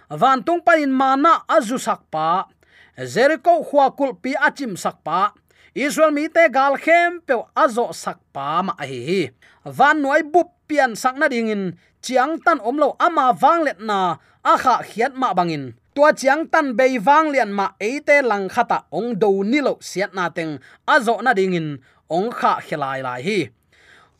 Van 0.07 0.39
tung 0.45 0.63
panin 0.63 0.93
mana 0.93 1.43
azu 1.51 1.75
sak 1.75 2.07
pa. 2.07 2.47
Jericho 2.95 3.59
khwa 3.65 3.91
kul 3.91 4.15
pi 4.15 4.31
achim 4.39 4.79
sak 4.79 5.03
pa 5.03 5.35
israel 5.75 6.11
mi 6.15 6.25
te 6.31 6.47
gal 6.49 6.79
khem 6.79 7.19
pe 7.27 7.35
azo 7.53 7.91
sak 7.91 8.17
pa 8.33 8.63
ma 8.63 8.73
hi 8.79 8.99
hi. 9.07 9.21
Van 9.67 10.01
noi 10.01 10.23
bup 10.23 10.55
pian 10.67 10.95
sak 10.95 11.19
na 11.19 11.27
ding 11.27 11.51
in. 11.51 11.63
Chiang 12.01 12.39
tan 12.39 12.63
omlo 12.63 12.95
ama 12.97 13.35
wang 13.35 13.67
let 13.67 13.79
na, 13.83 14.17
a 14.43 14.53
kha 14.57 14.81
khiat 14.87 15.13
ma 15.13 15.35
bangin 15.37 15.75
tua 15.95 16.11
chiang 16.11 16.43
tan 16.51 16.75
bei 16.75 16.99
wang 16.99 17.31
lian 17.31 17.51
ma 17.55 17.71
eite 17.79 18.19
lang 18.19 18.51
khata 18.51 18.83
ong 18.91 19.15
do 19.15 19.43
nilo 19.43 19.79
siat 19.79 20.11
na 20.11 20.27
teng, 20.27 20.59
azo 20.87 21.23
na 21.23 21.31
ding 21.31 21.55
in. 21.55 21.67
Ong 22.11 22.29
kha 22.31 22.59
khilai 22.65 22.99
lai 22.99 23.21
hi. 23.23 23.39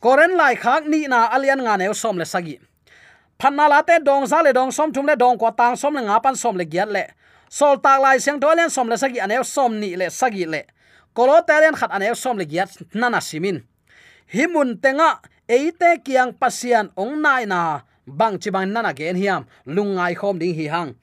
Koren 0.00 0.36
lai 0.40 0.54
khak 0.56 0.88
ni 0.88 1.04
na 1.08 1.28
alian 1.28 1.60
nga 1.60 1.76
ne 1.76 1.92
som 1.92 2.16
le 2.20 2.24
sagi 2.24 2.56
phanna 3.38 3.68
la 3.68 3.82
te 3.84 4.00
dong 4.00 4.24
za 4.26 4.40
le 4.42 4.52
dong 4.52 4.72
som 4.72 4.92
thum 4.92 5.06
le 5.06 5.16
dong 5.16 5.36
ko 5.36 5.50
tang 5.52 5.76
som 5.76 5.94
le 5.94 6.00
nga 6.00 6.20
pan 6.20 6.36
som 6.36 6.56
le 6.56 6.64
giat 6.64 6.88
le. 6.88 7.04
Sol 7.48 7.78
tak 7.78 8.00
lai 8.00 8.18
siang 8.18 8.40
do 8.40 8.48
len 8.48 8.70
som 8.70 8.88
le 8.88 8.96
sagi 8.96 9.20
anew 9.20 9.44
som 9.44 9.76
ni 9.80 9.96
le 9.96 10.08
sagi 10.10 10.44
le 10.48 10.64
kolo 11.16 11.40
khat 11.80 11.90
anew 11.90 12.14
som 12.14 12.36
legia 12.36 12.68
nana 12.92 13.20
simin. 13.20 13.64
Himun 14.28 14.76
tenga, 14.82 15.20
eite 15.48 16.04
kiang 16.04 16.36
pasian 16.36 16.92
ong 16.96 17.22
nai 17.22 17.46
na. 17.46 17.80
Bang 18.06 18.38
chi 18.38 18.50
bang 18.50 18.68
nana 18.72 18.92
gen 18.92 19.16
hiam, 19.16 19.46
lungai 19.66 20.14
khom 20.14 20.38
ding 20.38 20.54
hi 20.54 20.66
hang. 20.68 20.94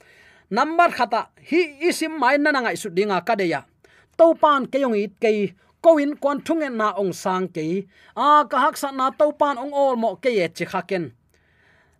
Number 0.49 0.89
khata, 0.93 1.27
hi 1.49 1.89
isim 1.89 2.19
mai 2.19 2.37
nana 2.37 2.61
ngai 2.61 2.77
su 2.77 2.89
dinga 2.89 3.25
kadeya. 3.25 3.65
To 4.17 4.35
pan 4.35 4.67
ke 4.67 4.77
it 4.77 5.19
kei 5.19 5.55
koin 5.81 6.15
kon 6.21 6.39
thungen 6.45 6.77
na 6.77 6.93
ong 6.93 7.13
sang 7.13 7.47
kei. 7.47 7.87
A 8.15 8.45
ka 8.45 8.57
hak 8.59 8.77
sa 8.77 8.91
na 8.91 9.09
to 9.09 9.31
pan 9.31 9.57
ong 9.57 9.73
ol 9.73 9.95
mo 9.95 10.15
ke 10.15 10.29
ye 10.29 10.47
chi 10.47 10.65
khaken 10.65 11.11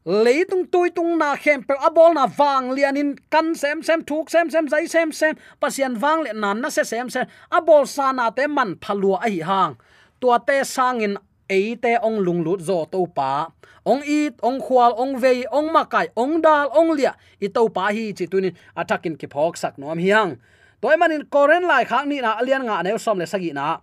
leitung 0.05 0.67
tui 0.67 0.91
tung 0.91 1.17
na 1.17 1.35
khem 1.35 1.63
pe 1.63 1.75
abol 1.79 2.13
na 2.13 2.27
wang 2.27 2.75
lianin 2.75 3.15
kan 3.31 3.55
sem 3.55 3.79
sem 3.83 4.03
thuk 4.03 4.29
sem 4.29 4.51
sem 4.51 4.67
zai 4.67 4.85
sem 4.87 5.11
sem 5.11 5.35
pasian 5.59 5.95
wang 5.95 6.23
le 6.23 6.33
nan 6.35 6.59
na 6.61 6.69
se 6.69 6.83
sem 6.83 7.09
sem 7.09 7.25
abol 7.51 7.87
sa 7.87 8.11
na 8.11 8.29
te 8.29 8.47
man 8.47 8.75
phalua 8.75 9.23
a 9.23 9.29
hi 9.31 9.39
hang. 9.39 9.75
Tua 10.19 10.39
te 10.39 10.63
sangin 10.63 11.15
eite 11.47 11.99
ong 12.03 12.19
lunglut 12.19 12.59
zo 12.59 12.83
to 12.91 13.07
pa. 13.07 13.47
Ong 13.85 14.03
it 14.03 14.35
ong 14.43 14.59
khwal 14.59 14.95
ong 14.95 15.19
vei, 15.19 15.43
ong 15.51 15.71
makai, 15.71 16.07
ong 16.15 16.39
dal, 16.39 16.71
ong 16.71 16.95
lia. 16.95 17.15
I 17.39 17.47
to 17.47 17.67
pa 17.67 17.91
hi 17.95 18.11
chi 18.11 18.27
tunin 18.27 18.55
atakin 18.75 19.15
ki 19.19 19.27
phok 19.27 19.55
sak 19.55 19.79
nom 19.79 19.99
hiang 19.99 20.39
toy 20.83 20.99
manin 20.99 21.23
koren 21.31 21.63
lai 21.63 21.87
khang 21.87 22.11
ni 22.11 22.19
na 22.19 22.35
alian 22.35 22.67
nga 22.67 22.83
ne 22.83 22.99
som 22.99 23.15
le 23.15 23.23
sagi 23.23 23.55
na. 23.55 23.79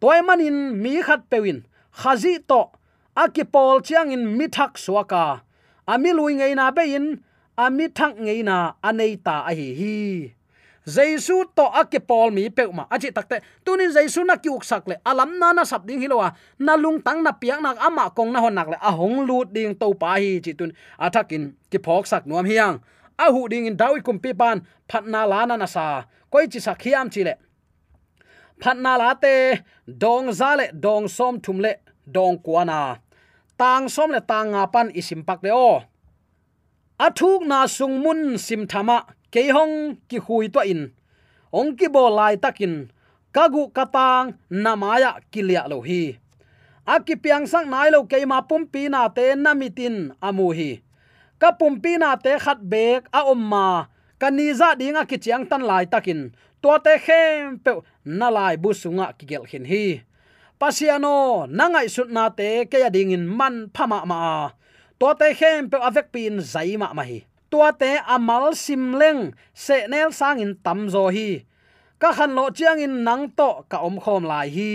Toy 0.00 0.20
manin 0.20 0.76
mi 0.82 1.00
khat 1.00 1.32
pewin 1.32 1.64
khazi 1.96 2.44
to 2.44 2.68
akipol 3.16 3.80
chiang 3.82 4.12
in 4.12 4.38
mithak 4.38 4.76
suaka. 4.76 5.42
Ami 5.88 6.12
lui 6.12 6.34
ngei 6.34 6.54
na 6.54 6.70
be 6.70 6.94
in 6.94 7.24
ami 7.56 7.88
thak 7.88 8.14
ngei 8.20 8.44
na 8.44 8.72
anei 8.84 9.16
ta 9.16 9.44
a 9.48 9.52
hi. 9.54 9.68
Hi 9.80 10.36
jaisu 10.86 11.44
to 11.56 11.66
akipol 11.80 12.30
mi 12.32 12.48
pe 12.48 12.66
ma. 12.70 12.86
Achi 12.90 13.10
takte, 13.10 13.42
tunin 13.64 13.90
jaisu 13.90 14.24
na 14.24 14.36
ki 14.36 14.48
uksak 14.48 14.86
le 14.86 14.96
alam 15.04 15.38
na 15.38 15.52
na 15.52 15.64
sap 15.64 15.86
ding 15.86 16.00
hilowa 16.00 16.34
na 16.58 16.76
lung 16.76 17.02
tang 17.02 17.22
na 17.22 17.32
piak 17.32 17.60
nak 17.60 17.76
ama 17.82 18.10
kong 18.10 18.32
na 18.32 18.40
hon 18.40 18.54
nak 18.54 18.68
le. 18.68 18.78
A 18.80 18.90
hong 18.92 19.26
lut 19.26 19.52
ding 19.52 19.74
to 19.74 19.94
pa 19.94 20.14
hi, 20.22 20.40
chi 20.44 20.52
tun. 20.52 20.72
Athakin 20.98 21.54
ki 21.70 21.78
phok 21.78 22.06
sak 22.06 22.26
nuam 22.26 22.46
hiang. 22.46 22.80
A 23.18 23.32
hu 23.32 23.48
ding 23.48 23.66
in 23.66 23.76
dawi 23.76 24.02
kum 24.04 24.18
pi 24.18 24.32
pan. 24.32 24.62
Phatna 24.88 25.26
la 25.26 25.44
na 25.44 25.56
na 25.56 25.66
sa. 25.66 26.04
Koi 26.30 26.46
chi 26.46 26.60
sak 26.60 26.82
hiam 26.82 27.10
chi 27.10 27.22
le. 27.24 27.34
Phatna 28.62 28.98
la 28.98 29.14
te. 29.14 29.58
Dong 29.86 30.32
za 30.32 30.54
le. 30.54 30.70
Dong 30.72 31.08
som 31.08 31.40
thum 31.40 31.58
le. 31.58 31.72
Dong 32.06 32.38
kwana 32.38 32.98
tang 33.56 33.88
som 33.88 34.12
le 34.12 34.20
tang 34.20 34.52
nga 34.52 34.64
pan 34.68 34.88
isim 34.92 35.24
pak 35.24 35.40
le 35.44 35.52
o. 35.52 35.82
Athuk 36.96 37.44
na 37.44 37.68
sung 37.68 38.00
mun 38.00 38.40
sim 38.40 38.64
thama 38.64 39.04
ke 39.32 39.52
hong 39.52 40.00
ki 40.08 40.18
hui 40.24 40.48
to 40.48 40.60
in. 40.64 40.92
Ong 41.52 41.76
ki 41.76 41.88
bo 41.92 42.08
lai 42.08 42.36
takin, 42.40 42.88
kagu 43.36 43.68
katang 43.76 44.40
namaya 44.48 45.20
kilia 45.32 45.68
lo 45.68 45.84
hi. 45.84 46.16
Aki 46.86 47.20
piang 47.20 47.44
sang 47.44 47.68
nai 47.68 47.92
lo 47.92 48.08
ke 48.08 48.22
ma 48.24 48.40
pum 48.48 48.64
pi 48.64 48.88
na 48.88 49.08
te 49.12 49.34
namitin 49.34 50.16
amu 50.22 50.56
hi. 50.56 50.80
Ka 51.36 51.52
pum 51.52 51.76
pi 51.82 52.00
na 52.00 52.16
te 52.16 52.32
khat 52.38 52.64
bek 52.64 53.12
a 53.12 53.28
omma 53.28 53.92
kaniza 54.16 54.72
dinga 54.78 55.04
ki 55.04 55.18
chiang 55.20 55.44
tan 55.44 55.66
lai 55.68 55.84
takin. 55.84 56.32
To 56.62 56.78
te 56.80 56.96
khem 56.96 57.58
pe 57.60 57.72
na 58.04 58.32
lai 58.32 58.56
bu 58.56 58.72
sunga 58.72 59.12
ki 59.18 59.24
gel 59.26 59.44
hin 59.44 59.68
hi 59.68 60.05
pasiano, 60.60 61.46
nangai 61.48 61.88
sutna 61.88 62.30
te, 62.30 62.64
ke 62.70 62.80
ya 62.80 62.88
ding 62.88 63.12
in 63.12 63.28
man 63.28 63.68
phama 63.74 64.04
ma 64.06 64.50
to 64.98 65.12
te 65.20 65.34
khem 65.34 65.68
pe 65.70 65.76
avek 65.78 66.08
pin 66.12 66.40
zai 66.40 66.76
ma 66.76 66.92
ma 66.96 67.04
hi. 67.04 67.24
To 67.50 67.60
te 67.80 68.00
amal 68.08 68.56
simleng 68.56 69.34
se 69.54 69.86
nel 69.88 70.12
sang 70.12 70.40
in 70.40 70.56
tam 70.64 70.88
zo 70.88 71.08
hi. 71.12 71.44
Ka 72.00 72.12
khan 72.12 72.34
lo 72.34 72.50
chiang 72.50 72.80
in 72.80 73.04
nang 73.04 73.30
to 73.38 73.64
ka 73.68 73.78
om 73.84 74.00
khom 74.00 74.24
lai 74.24 74.48
hi. 74.48 74.72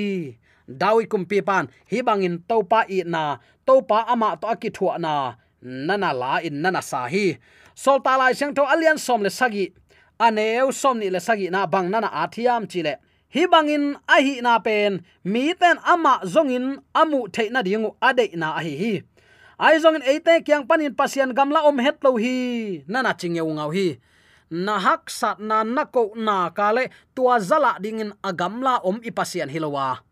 Dawi 0.69 1.09
kum 1.09 1.25
pi 1.25 1.41
pan, 1.41 1.67
hi 1.89 2.01
bangin 2.01 2.37
to 2.49 2.63
pa 2.63 2.85
i 2.87 3.03
na 3.05 3.37
to 3.65 3.81
pa 3.81 4.05
ama 4.07 4.37
to 4.41 4.47
aki 4.47 4.69
thua 4.69 4.97
na. 4.97 5.35
Nana 5.61 6.13
la 6.13 6.37
in 6.37 6.61
nana 6.61 6.81
sa 6.81 7.07
hi. 7.07 7.37
Sol 7.75 7.99
ta 8.05 8.17
lai 8.17 8.33
sang 8.33 8.53
to 8.53 8.63
alian 8.63 8.97
som 8.97 9.21
le 9.21 9.29
sagi. 9.29 9.73
Aneu 10.19 10.69
som 10.71 10.99
ni 11.01 11.09
le 11.09 11.19
sagi 11.19 11.49
na 11.49 11.65
bang 11.65 11.89
nana 11.89 12.09
athiam 12.23 12.69
chile 12.69 13.01
hi 13.31 13.47
bangin 13.47 13.95
a 14.07 14.17
hi 14.19 14.43
na 14.43 14.59
pen. 14.59 15.03
Mi 15.23 15.55
ten 15.55 15.79
ama 15.83 16.19
zongin 16.27 16.83
amu 16.93 17.31
theina 17.31 17.63
dingu 17.63 17.95
ade 18.03 18.35
na 18.35 18.59
a 18.59 18.61
hi 18.61 18.73
hi. 18.75 18.93
Ai 19.59 19.79
zongin 19.79 20.03
eite 20.03 20.43
kyang 20.43 20.67
panin 20.67 20.93
pasian 20.95 21.31
gamla 21.31 21.63
om 21.63 21.79
het 21.79 21.97
lo 22.03 22.19
hi. 22.19 22.83
Nana 22.87 23.15
chingeu 23.15 23.47
ngau 23.47 23.71
hi. 23.71 23.99
Na 24.51 24.75
hak 24.79 25.07
sat 25.07 25.39
na 25.39 25.63
na 25.63 25.87
ko 25.87 26.11
na 26.15 26.51
kale 26.51 26.91
tua 27.15 27.39
zala 27.39 27.79
dingin 27.79 28.11
agamla 28.19 28.83
om 28.83 28.99
ipasian 28.99 29.47
hilowa 29.47 30.03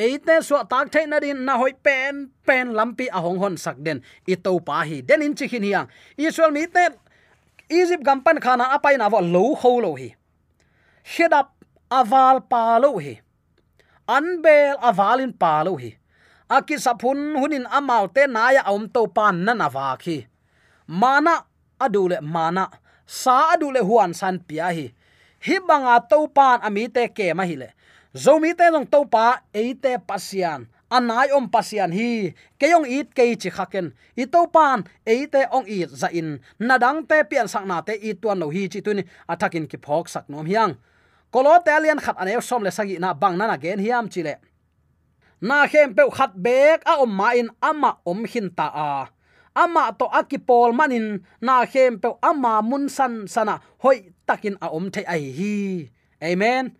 eite 0.00 0.40
so 0.40 0.56
tak 0.64 0.88
thai 0.88 1.04
na 1.04 1.20
din 1.20 1.44
na 1.44 1.60
hoi 1.60 1.76
pen 1.76 2.30
pen 2.46 2.72
lampi 2.72 3.10
ahong 3.12 3.36
hon 3.36 3.54
sak 3.60 3.76
den. 3.84 4.00
I 4.26 4.36
pa 4.36 4.84
hi. 4.88 5.02
Den 5.02 5.22
in 5.22 5.34
chikhin 5.34 5.64
hiang. 5.64 5.88
Israel 6.16 6.50
mi 6.50 6.66
te, 6.66 6.88
egypt 7.68 8.04
gampan 8.04 8.40
khana 8.40 8.72
apai 8.72 8.96
na 8.96 9.08
wa 9.08 9.20
lo 9.20 9.54
ho 9.54 9.72
lo 9.80 9.94
hi. 9.94 10.14
Hedap 11.04 11.59
aval 11.90 12.40
palo 12.52 12.98
hi 12.98 13.14
anbel 14.06 14.76
avalin 14.78 15.32
palo 15.32 15.74
hi 15.82 15.90
aki 16.56 16.78
sapun 16.78 17.18
hunin 17.40 17.66
amaute 17.66 18.26
naya 18.26 18.62
om 18.70 18.88
to 18.94 19.06
pan 19.16 19.44
na 19.44 19.52
nawa 19.54 19.98
khi 20.02 20.26
mana 20.86 21.34
adule 21.80 22.20
mana. 22.20 22.68
Sa 23.06 23.56
adule 23.56 23.80
huan 23.80 24.14
san 24.14 24.38
pia 24.38 24.70
hi 24.70 24.86
hi 25.46 25.56
banga 25.66 25.98
to 26.10 26.28
pan 26.36 26.60
ami 26.62 26.86
te 26.94 27.08
ke 27.08 27.34
ma 27.34 27.44
hi 27.48 27.56
le 27.62 27.68
zomi 28.14 28.54
te 28.58 28.70
long 28.70 28.86
to 28.86 29.04
pa 29.04 29.40
eite 29.54 29.98
pasian. 30.06 30.68
Anai 30.90 31.30
om 31.30 31.46
pasian 31.46 31.92
hi. 31.94 32.34
Keyong 32.58 32.86
it 32.86 33.14
ke 33.14 33.22
chi 33.42 33.50
khaken 33.50 33.90
i 34.18 34.26
to 34.26 34.46
pan 34.54 34.84
eite 35.06 35.46
ong 35.50 35.66
i 35.66 35.86
za 35.86 36.08
in 36.12 36.38
nadang 36.58 37.06
te 37.08 37.22
pian 37.30 37.48
sak 37.48 37.66
na 37.66 37.80
te 37.80 37.94
i 37.98 38.14
tuan 38.14 38.38
lo 38.42 38.50
hi 38.50 38.68
chi 38.72 38.80
tuni 38.82 39.02
athakin 39.32 39.66
ki 39.70 39.78
phok 39.78 40.06
sak 40.08 40.24
nom 40.30 40.46
hiang 40.46 40.74
kolo 41.32 41.54
talian 41.66 41.98
khat 42.02 42.16
ane 42.18 42.40
som 42.42 42.62
le 42.62 42.70
sagi 42.70 42.98
na 42.98 43.14
bang 43.14 43.38
na 43.38 43.46
na 43.46 43.56
gen 43.56 43.78
hiam 43.78 44.06
chile. 44.12 44.34
Na 45.40 45.66
khem 45.66 45.94
pe 45.96 46.02
khat 46.10 46.32
bek 46.36 46.84
a 46.84 47.00
om 47.02 47.10
ma 47.10 47.32
in 47.32 47.48
ama 47.62 47.96
om 48.04 48.24
hin 48.24 48.50
ta 48.52 48.66
a. 48.68 49.08
Ama 49.56 49.90
to 49.98 50.06
akipol 50.06 50.70
manin, 50.70 51.26
na 51.40 51.66
khem 51.66 51.98
pe 51.98 52.08
ama 52.22 52.62
mun 52.62 52.88
san 52.88 53.26
sana 53.26 53.58
hoi 53.82 54.12
takin 54.26 54.56
a 54.62 54.68
om 54.70 54.90
the 54.94 55.02
ai 55.08 55.24
hi. 55.38 55.54
Amen. 56.22 56.76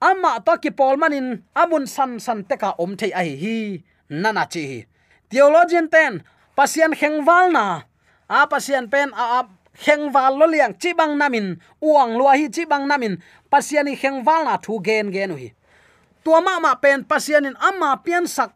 Ama 0.00 0.38
to 0.44 0.52
akipol 0.52 0.94
manin, 1.00 1.42
amun 1.56 1.86
san 1.88 2.20
san 2.20 2.44
te 2.44 2.56
ka 2.56 2.74
om 2.78 2.94
the 3.00 3.08
ai 3.14 3.30
hi. 3.42 3.58
Nana 4.10 4.44
chi. 4.52 4.86
Theologian 5.30 5.88
ten 5.88 6.22
pasian 6.56 6.92
khengwal 6.94 7.52
na. 7.52 7.82
A 8.28 8.46
pasian 8.46 8.86
pen 8.92 9.10
a 9.12 9.48
khengwal 9.82 10.32
lo 10.38 10.46
liang 10.46 10.74
chi 10.80 10.92
bang 10.92 11.18
namin 11.18 11.56
uang 11.80 12.18
lua 12.18 12.32
hi 12.36 12.46
chi 12.54 12.64
bang 12.64 12.84
namin 12.90 13.16
pasiani 13.50 13.92
khengwal 14.00 14.44
na 14.44 14.54
thu 14.64 14.80
gen 14.86 15.10
gen 15.14 15.30
hi 15.40 15.48
tua 16.24 16.40
ma 16.40 16.60
ma 16.60 16.74
pen 16.82 17.04
pasianin 17.10 17.56
ama 17.68 17.96
pian 18.04 18.26
sak 18.26 18.50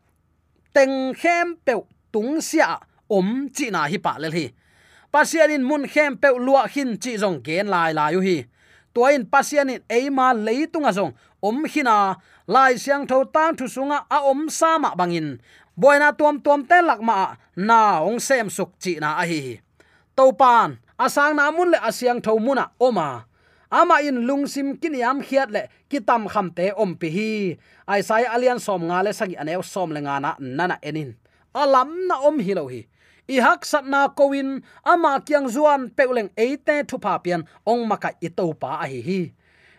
teng 0.75 1.15
khem 1.21 1.57
pe 1.65 1.75
tung 2.13 2.41
sia 2.41 2.81
om 3.09 3.49
chi 3.57 3.67
na 3.71 3.89
hi 3.91 3.99
pa 3.99 4.17
le 4.23 4.29
hi. 4.37 4.47
Pasianin 5.13 5.65
mun 5.69 5.85
khem 5.93 6.17
pe 6.17 6.29
lua 6.47 6.63
hin 6.73 6.97
chi 7.03 7.17
jong 7.23 7.39
gen 7.47 7.67
lai 7.75 7.93
lai 7.93 8.13
yu 8.15 8.21
hi 8.21 8.37
tuain 8.95 9.25
pasianin 9.33 9.81
eima 9.89 10.27
leitunga 10.47 10.93
jong 10.93 11.13
om 11.49 11.65
hina 11.73 11.97
lai 12.55 12.73
siang 12.83 13.05
tho 13.11 13.25
tang 13.35 13.57
thu 13.59 13.67
sunga 13.75 13.99
a 14.17 14.19
om 14.31 14.41
sama 14.49 14.91
bangin. 14.99 15.29
Boina 15.81 16.09
tuam 16.19 16.37
tuam 16.45 16.61
te 16.71 16.79
lakma 16.89 17.37
na 17.57 18.01
ong 18.09 18.21
sem 18.21 18.49
suk 18.57 18.71
chi 18.83 18.93
na 19.01 19.09
a 19.23 19.25
hi 19.31 19.61
to 20.17 20.25
pan 20.41 20.69
asang 21.05 21.37
na 21.37 21.51
mun 21.57 21.73
le 21.73 21.79
asyang 21.89 22.21
tho 22.25 22.33
muna 22.45 22.65
oma 22.87 23.09
ama 23.73 24.05
in 24.05 24.29
lungsim 24.29 24.77
kiniam 24.77 25.25
khiat 25.25 25.49
le 25.49 25.63
kitam 25.91 26.29
kham 26.29 26.49
te 26.57 26.67
om 26.77 26.93
pi 27.01 27.09
hi. 27.17 27.31
Ai 27.89 28.01
sai 28.09 28.25
alian 28.35 28.61
som 28.61 28.85
nga 28.89 28.99
le 29.05 29.13
sagi 29.19 29.37
anew 29.43 29.63
som 29.73 29.89
le 29.95 30.01
nga 30.05 30.21
na 30.21 30.31
nana 30.39 30.77
enin. 30.89 31.11
Alam 31.63 31.89
na 32.09 32.21
om 32.29 32.37
hi 32.39 32.53
lo 32.59 32.69
hi. 32.69 32.85
I 33.29 33.37
hak 33.41 33.65
sat 33.65 33.87
na 33.87 34.09
kowin, 34.19 34.61
ama 34.85 35.23
kyang 35.27 35.49
zuan 35.49 35.89
peuleng 35.97 36.31
eite 36.37 36.85
thu 36.89 36.99
pa 36.99 37.17
pian, 37.23 37.47
ong 37.65 37.87
maka 37.89 38.11
ito 38.21 38.53
pa 38.53 38.83
a 38.83 38.87
hi 38.93 39.01
hi. 39.09 39.21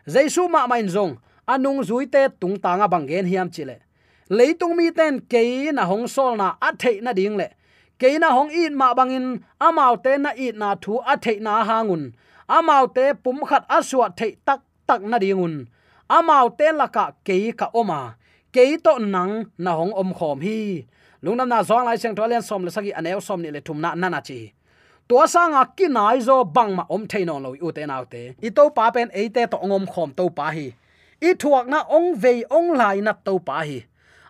Jaisu 0.08 0.48
ma 0.50 0.66
main 0.66 0.88
zong, 0.88 1.20
anung 1.46 1.84
zuite 1.84 2.32
tung 2.40 2.56
tanga 2.64 2.88
bangen 2.88 3.28
hiam 3.28 3.52
chile 3.52 3.84
leitung 4.30 4.76
mi 4.76 4.92
ten 4.92 5.22
ke 5.22 5.72
na 5.74 5.86
hong 5.86 6.08
sol 6.08 6.36
na 6.36 6.56
a 6.62 6.72
na 7.02 7.14
ding 7.14 7.38
le. 7.38 7.48
Ke 8.00 8.18
na 8.20 8.32
hong 8.32 8.52
in 8.52 8.76
ma 8.76 8.94
bangin 8.94 9.44
amau 9.60 9.96
te 10.04 10.18
na 10.18 10.32
it 10.36 10.56
na 10.56 10.76
thu 10.76 11.00
a 11.06 11.16
na 11.40 11.64
hangun 11.64 12.14
amau 12.48 12.88
te 12.96 13.14
pum 13.24 13.44
khat 13.50 13.64
aswa 13.70 14.10
thei 14.18 14.36
tak 14.46 14.60
tak 14.88 15.02
na 15.02 15.18
dingun. 15.18 15.68
Amau 16.10 16.50
te 16.58 16.72
laka 16.72 17.06
ke 17.26 17.52
ka 17.60 17.68
oma. 17.74 18.16
Ke 18.54 18.78
to 18.78 19.00
nang 19.00 19.50
na 19.58 19.72
hong 19.80 19.94
om 19.94 20.14
khom 20.14 20.40
hi. 20.42 20.86
Lungnam 21.24 21.48
na 21.48 21.64
zong 21.64 21.86
lai 21.86 21.98
seng 21.98 22.16
tolen 22.16 22.42
som 22.42 22.66
le 22.66 22.72
sagi 22.72 22.92
aneu 22.92 23.20
som 23.22 23.42
ni 23.42 23.50
le 23.52 23.62
thum 23.62 23.82
na 23.82 23.96
na 23.96 24.22
chi. 24.22 24.54
Tua 25.08 25.28
sanga 25.28 25.66
kinai 25.78 26.22
zo 26.22 26.44
bang 26.44 26.76
ma 26.76 26.84
om 26.90 27.08
theino 27.08 27.40
lo 27.40 27.56
u 27.66 27.72
te 27.72 27.86
nau 27.86 28.04
te. 28.06 28.36
I 28.42 28.50
to 28.50 28.70
pa 28.76 28.92
pen 28.92 29.10
e 29.14 29.30
te 29.30 29.46
to 29.52 29.58
ngom 29.58 29.86
khom 29.88 30.10
to 30.18 30.30
pa 30.30 30.52
hi. 30.56 30.68
I 31.22 31.34
thuak 31.42 31.68
na 31.68 31.80
ong 31.90 32.16
vei 32.16 32.44
ong 32.52 32.76
lai 32.80 33.02
na 33.02 33.14
to 33.26 33.40
pa 33.40 33.64
hi 33.68 33.84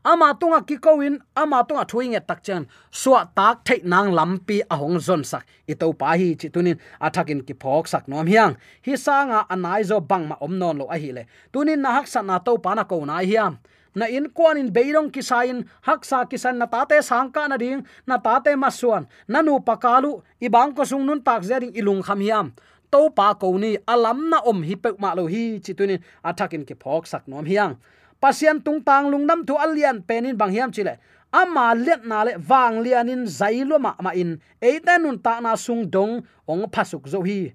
ama 0.04 0.34
tunga 0.40 0.62
kikoin 0.62 1.20
ama 1.36 1.64
tunga 1.64 1.86
thuinge 1.86 2.20
takchen. 2.20 2.68
Suwa 2.92 3.28
tak 3.36 3.64
thei 3.66 3.82
nang 3.84 4.12
lampi 4.12 4.62
ahong 4.70 5.00
zon 5.00 5.24
sak. 5.24 5.46
I 5.68 5.74
pa 5.76 6.16
hi 6.20 6.36
chi 6.36 6.48
tunin 6.50 6.78
athakin 7.02 7.42
ki 7.48 7.54
phok 7.54 7.88
sak 7.88 8.08
nom 8.08 8.28
hiang. 8.28 8.56
Hi 8.86 8.96
sanga 8.96 9.46
anai 9.50 9.84
zo 9.84 10.00
bang 10.00 10.28
ma 10.28 10.36
omnon 10.42 10.78
lo 10.78 10.86
a 10.86 10.98
hi 10.98 11.12
le. 11.12 11.24
Tunin 11.54 11.80
na 11.82 11.90
hak 11.98 12.08
sa 12.08 12.22
na 12.22 12.40
to 12.40 12.58
pa 12.58 12.74
na 12.76 12.84
ko 12.84 13.06
na 13.06 13.20
hiam. 13.20 13.58
Na 13.96 14.06
in 14.10 14.30
kwan 14.34 14.58
in 14.58 14.74
beirong 14.74 15.14
kisain 15.14 15.70
haksa 15.86 16.26
kisan 16.26 16.58
na 16.58 16.66
tate 16.66 16.98
sangka 17.06 17.46
na 17.46 17.58
ding, 17.58 17.86
na 18.10 18.18
tate 18.18 18.58
masuan 18.58 19.06
nanu 19.30 19.62
pakalu 19.62 20.22
ibang 20.42 20.74
ko 20.74 20.82
sung 20.82 21.06
nun 21.06 21.22
tak 21.22 21.46
zering 21.46 21.74
ilung 21.78 22.02
kham 22.02 22.20
hiam. 22.20 22.48
To 22.90 23.10
pa 23.14 23.34
ko 23.38 23.58
ni, 23.58 23.78
alam 23.86 24.30
na 24.30 24.42
om 24.42 24.66
hi 24.66 24.76
pe 24.76 24.98
ma 24.98 25.14
lo 25.14 25.30
hi 25.30 25.62
chitunin 25.62 26.02
athakin 26.26 26.66
ki 26.66 26.74
phok 26.74 27.06
sak 27.06 27.30
nom 27.30 27.46
hiang 27.46 27.78
pasian 28.24 28.64
tung 28.64 28.80
tang 28.80 29.12
lungnam 29.12 29.44
thu 29.44 29.60
alian 29.60 30.00
penin 30.08 30.40
bang 30.40 30.52
hiam 30.56 30.72
chile. 30.72 30.96
Ama 31.36 31.76
let 31.76 32.08
na 32.08 32.24
le 32.24 32.40
wang 32.50 32.80
lianin 32.80 33.28
zailo 33.28 33.76
ma 33.76 33.92
ma 34.00 34.16
in. 34.16 34.40
Eita 34.64 34.96
nun 34.96 35.20
ta 35.20 35.44
na 35.44 35.60
sung 35.60 35.84
dong, 35.92 36.24
ong 36.48 36.64
phasuk 36.72 37.04
zo 37.12 37.20
hi. 37.28 37.52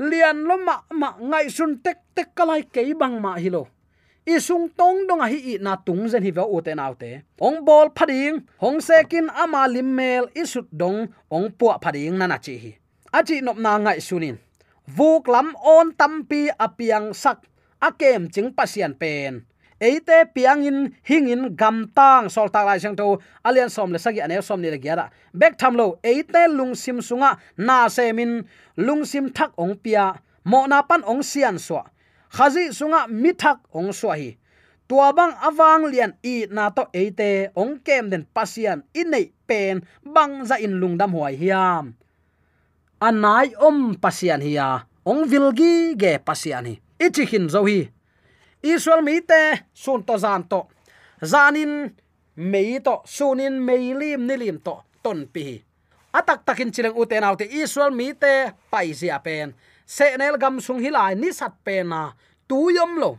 Lian 0.00 0.48
lo 0.48 0.56
ma 0.56 0.80
ma 0.96 1.08
ngai 1.20 1.52
sun 1.52 1.76
tek 1.84 1.98
tek 2.16 2.32
kalai 2.32 2.64
ke 2.64 2.80
bang 2.96 3.20
ma 3.20 3.36
hi 3.36 3.52
lo. 3.52 3.68
I 4.24 4.38
sung 4.38 4.70
tong 4.78 5.04
dong 5.04 5.20
a 5.20 5.26
hi 5.28 5.38
i 5.52 5.54
na 5.60 5.76
tung 5.76 6.08
zen 6.08 6.22
hi 6.22 6.30
va 6.30 6.46
u 6.46 6.62
te 6.64 6.72
nau 6.78 6.94
te. 6.94 7.26
Ong 7.42 7.60
bol 7.66 7.90
phading, 7.90 8.38
hong 8.62 8.78
sekin 8.80 9.26
ama 9.28 9.66
lim 9.68 9.90
mel 9.98 10.30
i 10.38 10.46
sut 10.46 10.70
dong, 10.70 11.10
ong 11.28 11.50
puwa 11.58 11.76
phading 11.82 12.16
na 12.16 12.30
na 12.30 12.38
chi 12.38 12.54
hi. 12.62 12.72
Achi 13.12 13.42
nop 13.42 13.58
na 13.58 13.76
ngai 13.82 14.00
sunin 14.00 14.38
vuk 14.86 15.28
lam 15.30 15.54
on 15.62 15.94
tampi 15.94 16.50
apiang 16.50 17.14
sak 17.14 17.46
akem 17.80 18.30
ching 18.30 18.50
pasian 18.54 18.94
pen 18.94 19.46
eite 19.82 20.30
piangin 20.30 20.94
hingin 21.02 21.58
gam 21.58 21.90
tang 21.90 22.30
sol 22.30 22.46
tak 22.54 22.62
lai 22.62 22.78
sang 22.78 22.94
to. 22.94 23.18
Alian 23.42 23.66
som 23.66 23.90
le 23.90 23.98
sagi 23.98 24.22
ane 24.22 24.38
som 24.42 24.62
ni 24.62 24.70
le 24.70 24.78
gyara 24.78 25.10
Back 25.34 25.58
tham 25.58 25.74
lo, 25.74 25.98
eite 26.06 26.46
lung 26.46 26.78
sim 26.78 27.02
sunga, 27.02 27.36
na 27.58 27.90
semin 27.90 28.46
lung 28.78 29.02
sim 29.04 29.26
thak 29.34 29.50
ong 29.58 29.74
pia, 29.82 30.22
mo 30.46 30.66
na 30.70 30.82
pan 30.86 31.02
ong 31.02 31.26
sian 31.26 31.58
so 31.58 31.82
khazi 32.32 32.72
sunga 32.72 33.10
mithak 33.10 33.60
ong 33.76 33.92
so 33.92 34.08
hi. 34.14 34.38
Tua 34.88 35.12
bang 35.12 35.32
awang 35.40 35.88
lian 35.92 36.16
i 36.24 36.48
na 36.50 36.72
to 36.72 36.88
eite, 36.92 37.52
ong 37.56 37.80
kem 37.84 38.10
den 38.10 38.24
pasian 38.34 38.82
inei 38.96 39.32
pen, 39.46 39.84
bang 40.04 40.44
za 40.44 40.56
in 40.56 40.80
lungdam 40.80 41.12
huai 41.12 41.36
hiam. 41.36 41.94
Anai 43.00 43.52
om 43.60 43.94
pasian 43.96 44.40
hiya, 44.40 44.86
ong 45.04 45.28
vilgi 45.28 45.96
ge 45.96 46.18
pasian 46.20 46.66
hi. 46.68 46.74
Ichi 47.02 47.24
hin 47.26 47.48
zo 47.48 47.64
hi 47.66 47.88
israel 48.62 49.02
mi 49.02 49.20
te, 49.20 49.66
sun 49.74 50.04
to 50.04 50.18
zan 50.18 50.44
to. 50.48 50.66
Zanin 51.22 51.94
mei 52.36 52.80
to, 52.80 53.02
sunin 53.04 53.60
mei 53.62 53.94
lim 53.94 54.26
nilim 54.26 54.58
to, 54.62 54.82
ton 55.02 55.26
pi. 55.26 55.62
Atak 56.12 56.44
takin 56.44 56.72
chileng 56.72 56.96
uten 56.96 57.24
autte 57.24 57.46
israel 57.46 57.90
mi 57.90 58.12
te, 58.14 58.52
pai 58.70 58.94
sia 58.94 59.18
pen. 59.18 59.54
Se 59.86 60.16
nel 60.16 60.38
gam 60.38 60.60
sung 60.60 60.80
hilai 60.80 61.14
ni 61.14 61.32
sat 61.32 61.52
pe 61.64 61.82
na, 61.82 62.12
tu 62.48 62.70
yom 62.70 62.98
lo. 62.98 63.18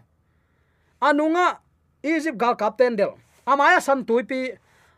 Anunga 1.02 1.60
egypt 2.04 2.38
gal 2.38 2.56
captain 2.56 2.96
del. 2.96 3.14
Amaya 3.46 3.82
san 3.84 4.06
tuipi 4.08 4.56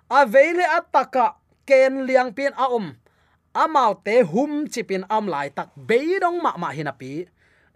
avele 0.09 0.65
ataka 0.77 1.35
ken 1.65 2.05
liang 2.05 2.33
pin 2.33 2.53
a 2.53 2.69
om. 2.69 2.93
Hum 3.55 4.67
chipin 4.67 5.05
am 5.09 5.27
lai 5.27 5.49
tak 5.49 5.71
beidong 5.75 6.43
ma 6.43 6.57
ma 6.57 6.69
hinapi 6.75 7.25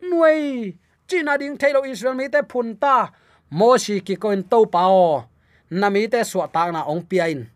nuai 0.04 0.76
china 1.10 1.34
ding 1.42 1.58
thailo 1.62 1.82
israel 1.92 2.16
mi 2.20 2.30
te 2.34 2.42
phun 2.52 2.78
ta. 2.84 2.96
Moshi 3.60 3.96
ki 4.06 4.16
koin 4.22 4.42
to 4.52 4.60
pao 4.76 5.26
nami 5.80 6.08
te 6.14 6.20
suwa 6.30 6.46
ta 6.54 6.70
na 6.72 6.82
ong 6.92 7.04
piain 7.10 7.50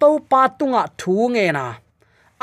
to 0.00 0.08
pa 0.30 0.48
tunga 0.58 0.82
thu 1.00 1.32
nge 1.32 1.46
na 1.56 1.64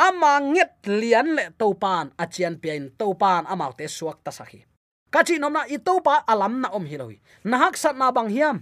ama 0.05 0.31
nget 0.53 0.73
lian 0.99 1.27
le 1.37 1.45
to 1.59 1.67
pan 1.83 2.05
achian 2.23 2.55
piain 2.61 2.83
to 2.99 3.13
pan 3.21 3.45
ama 3.51 3.69
te 3.77 3.85
suak 3.97 4.17
ta 4.25 4.31
sakhi 4.37 4.65
kachi 5.13 5.35
nomna 5.41 5.61
i 5.75 5.77
to 5.77 5.93
pa 6.05 6.15
alam 6.31 6.53
na 6.61 6.67
om 6.77 6.85
hiloi 6.91 7.17
na 7.49 7.55
hak 7.61 7.75
sat 7.81 7.95
na 7.97 8.11
bang 8.11 8.29
hiam. 8.35 8.57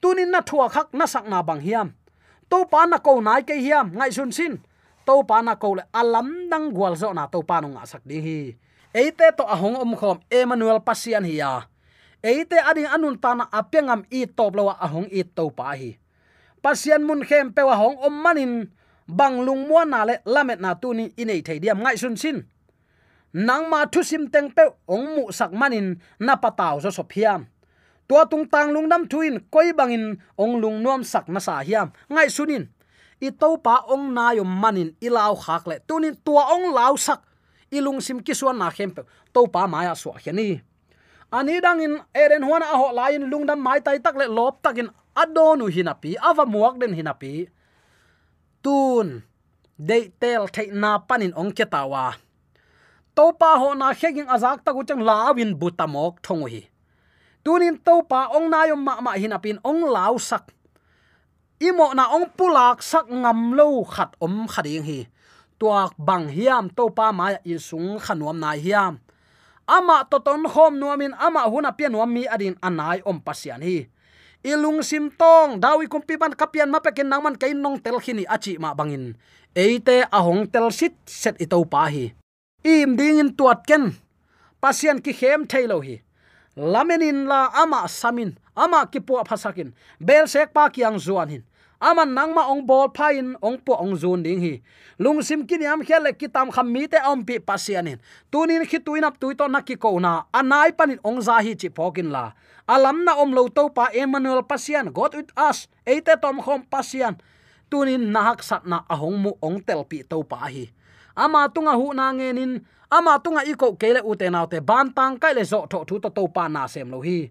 Tunin 0.00 0.28
na 0.28 0.40
thua 0.48 0.68
khak 0.68 0.92
na 0.92 1.08
sak 1.08 1.24
na 1.32 1.40
bang 1.40 1.60
hiam. 1.64 1.88
To 2.52 2.68
pa 2.68 2.84
na 2.84 3.00
ko 3.00 3.24
nai 3.24 3.42
ke 3.48 3.56
hiam 3.56 3.96
ngai 3.96 4.12
sun 4.12 4.32
sin 4.32 4.60
to 5.08 5.14
pa 5.28 5.40
na 5.40 5.56
ko 5.56 5.68
le 5.80 5.84
alam 6.00 6.28
dang 6.52 6.68
gwal 6.76 6.94
zo 7.00 7.08
na 7.16 7.24
to 7.32 7.40
pa 7.48 7.64
nu 7.64 7.68
nga 7.72 7.88
sak 7.88 8.04
ding 8.04 8.20
hi 8.20 8.38
eite 8.94 9.34
to 9.36 9.42
ahong 9.42 9.76
om 9.82 9.92
khom 9.98 10.22
emmanuel 10.30 10.78
pasian 10.80 11.26
hiya. 11.26 11.66
Eite 12.22 12.56
ading 12.62 12.88
anun 12.88 13.18
tana 13.18 13.50
apengam 13.50 14.06
i 14.08 14.24
top 14.30 14.54
lawa 14.54 14.78
ahong 14.78 15.10
i 15.10 15.26
to 15.26 15.50
pa 15.50 15.74
hi 15.74 15.98
pasian 16.64 17.04
mun 17.04 17.20
khem 17.20 17.52
pe 17.52 17.60
wa 17.60 17.76
hong 17.76 18.00
om 18.00 18.14
manin 18.24 18.72
banglung 19.04 19.68
mo 19.68 19.84
na 19.84 20.08
le 20.08 20.24
lamet 20.24 20.56
na 20.64 20.72
tu 20.72 20.96
ni 20.96 21.12
inei 21.20 21.44
thei 21.44 21.60
diam 21.60 21.84
ngai 21.84 22.00
sun 22.00 22.16
sin. 22.16 22.40
Nang 23.34 23.68
ma 23.68 23.84
thu 23.92 24.00
sim 24.00 24.32
teng 24.32 24.48
pe 24.56 24.64
ong 24.88 25.06
mu 25.14 25.22
sak 25.28 25.52
manin 25.52 26.00
na 26.16 26.40
pataw 26.40 26.80
so 26.80 26.88
sophiam 26.88 27.44
tua 28.08 28.24
tung 28.30 28.48
tang 28.48 28.72
lung 28.72 28.88
nam 28.88 29.04
thuin 29.10 29.40
koi 29.52 29.76
bangin 29.76 30.16
ong 30.40 30.56
lung 30.62 30.80
nuam 30.80 31.04
sak 31.04 31.28
na 31.28 31.40
sa 31.40 31.60
hiam. 31.60 31.92
Ngai 32.08 32.32
sunin. 32.32 32.64
I 33.20 33.28
to 33.32 33.56
pa 33.60 33.84
ong 33.92 34.12
na 34.16 34.32
yom 34.32 34.48
manin 34.48 34.96
ilaw 35.04 35.36
khak 35.36 35.68
le. 35.68 35.76
Tunin 35.84 36.16
tua 36.24 36.48
ong 36.56 36.72
law 36.72 36.96
sak 36.96 37.20
ilung 37.78 38.00
sim 38.00 38.18
kiswan 38.26 38.58
na 38.58 38.70
khem 38.70 38.90
to 39.34 39.40
pa 39.54 39.66
maya 39.66 39.94
so 39.94 40.10
khani 40.24 40.62
ani 41.32 41.54
dangin 41.64 41.94
eren 42.22 42.42
huana 42.46 42.66
a 42.74 42.76
ho 42.80 42.88
lain 43.00 43.22
lungdam 43.30 43.58
mai 43.66 43.80
tai 43.86 43.98
tak 44.04 44.14
le 44.20 44.26
lop 44.26 44.62
takin 44.64 44.88
adonu 45.14 45.66
hinapi, 45.70 46.18
ava 46.18 46.44
muak 46.46 46.78
den 46.80 46.92
hinapi. 46.98 47.48
Tun 48.62 49.22
de 49.78 49.98
tel 50.20 50.46
thei 50.54 50.68
na 50.72 50.98
panin 50.98 51.34
ong 51.40 51.52
ketawa 51.56 52.14
to 53.14 53.24
pa 53.38 53.58
ho 53.60 53.74
na 53.74 53.94
kheging 53.94 54.30
azak 54.34 54.64
ta 54.64 54.70
guchang 54.74 55.02
lawin 55.02 55.54
butamok 55.60 56.18
thongu 56.24 56.46
hi. 56.50 56.62
Tunin 57.44 57.76
to 57.86 58.02
pa 58.10 58.20
ong 58.34 58.50
na 58.50 58.66
yom 58.70 58.80
ma 58.82 58.98
ma 59.04 59.12
hinapin 59.14 59.58
ong 59.62 59.86
law 59.86 60.14
sak. 60.18 60.50
Imo 61.62 61.94
na 61.94 62.10
ong 62.10 62.26
pulak 62.34 62.82
sak 62.82 63.06
ngam 63.06 63.54
lo 63.58 63.84
khat 63.84 64.10
om 64.18 64.48
khading 64.50 64.86
hi 64.88 65.00
tuak 65.58 65.94
bang 65.98 66.28
hiam 66.28 66.70
to 66.70 66.90
pa 66.90 67.12
ma 67.12 67.36
in 67.44 67.58
sung 67.58 67.98
khanuam 67.98 68.38
nai 68.38 68.58
hiam. 68.58 69.00
Ama 69.64 70.04
to 70.10 70.20
ton 70.20 70.44
khom 70.44 70.76
nuamin 70.76 71.16
ama 71.16 71.48
huna 71.48 71.72
pianuam 71.72 72.10
mi 72.10 72.28
adin 72.28 72.56
anai 72.60 73.00
om 73.04 73.20
pasian 73.20 73.64
hi. 73.64 73.88
Ilung 74.44 74.84
sim 74.84 75.08
tong, 75.08 75.56
dawi 75.56 75.88
kumpi 75.88 76.20
ban 76.20 76.36
kapian 76.36 76.68
ma 76.68 76.76
pekin 76.84 77.08
nangman 77.08 77.40
kain 77.40 77.56
nong 77.56 77.80
tel 77.80 77.96
khini 77.96 78.28
achi 78.28 78.60
ma 78.60 78.76
bangin. 78.76 79.16
Eite 79.56 80.04
ahong 80.12 80.44
tel 80.52 80.68
sit 80.68 80.92
set 81.08 81.40
ito 81.40 81.56
pa 81.64 81.88
hi. 81.88 82.12
Im 82.60 82.92
ding 82.92 83.24
in 83.24 83.32
tuat 83.32 83.64
ken. 83.64 83.96
Pasian 84.60 85.00
ki 85.00 85.16
khem 85.16 85.48
thailo 85.48 85.80
hi. 85.80 86.04
Lamenin 86.60 87.24
la 87.24 87.48
ama 87.56 87.88
samin, 87.88 88.36
ama 88.52 88.84
ki 88.86 89.00
pu 89.00 89.16
phasakin 89.24 89.72
bel 89.96 90.28
sek 90.28 90.52
pa 90.52 90.68
kiang 90.68 91.00
zuan 91.00 91.32
hin 91.32 91.42
aman 91.84 92.08
nangma 92.16 92.48
ong 92.48 92.64
bol 92.64 92.88
phain 92.96 93.36
ong 93.44 93.60
po 93.60 93.76
ong 93.76 93.92
zun 93.92 94.24
ding 94.24 94.40
hi. 94.40 94.64
Lungsim 94.96 95.44
kiniam 95.44 95.84
ki 95.84 96.28
tam 96.32 96.48
kham 96.48 96.72
mi 96.72 96.88
te 96.88 96.96
om 97.04 97.20
pi 97.20 97.36
pasianin 97.38 98.00
tunin 98.32 98.64
khi 98.64 98.80
tuinap 98.80 99.20
tuito 99.20 99.44
nakki 99.44 99.76
ko 99.76 100.00
na, 100.00 100.24
anai 100.32 100.72
panin 100.72 100.98
ong 101.04 101.20
za 101.20 101.44
hi 101.44 101.52
chi 101.52 101.68
phokin 101.68 102.08
la. 102.08 102.32
Alam 102.64 103.04
na 103.04 103.20
om 103.20 103.36
lo 103.36 103.52
to 103.52 103.68
pa 103.68 103.92
emmanuel 103.92 104.40
pasian, 104.40 104.88
god 104.88 105.12
with 105.12 105.28
us, 105.36 105.68
eite 105.84 106.16
tom 106.16 106.40
khom 106.40 106.64
pasian. 106.64 107.20
Tunin 107.68 108.08
nahak 108.08 108.40
sat 108.40 108.64
na 108.64 108.88
ahong 108.88 109.20
mu 109.20 109.32
ong 109.44 109.60
tel 109.60 109.84
pi 109.84 110.00
to 110.00 110.24
pa 110.24 110.48
hi. 110.48 110.72
Ama 111.12 111.52
tunga 111.52 111.76
hu 111.76 111.92
na 111.92 112.08
ngenin 112.16 112.64
ama 112.88 113.20
tunga 113.20 113.44
iko 113.44 113.76
kele 113.76 114.00
utenaute 114.00 114.56
naute 114.56 114.64
ban 114.64 115.18
kai 115.20 115.34
le 115.36 115.44
zo 115.44 115.68
tho 115.68 115.84
thu 115.84 116.00
to 116.00 116.08
to 116.08 116.24
pa 116.32 116.48
na 116.48 116.64
sem 116.64 116.88
lo 116.88 117.04
hi. 117.04 117.28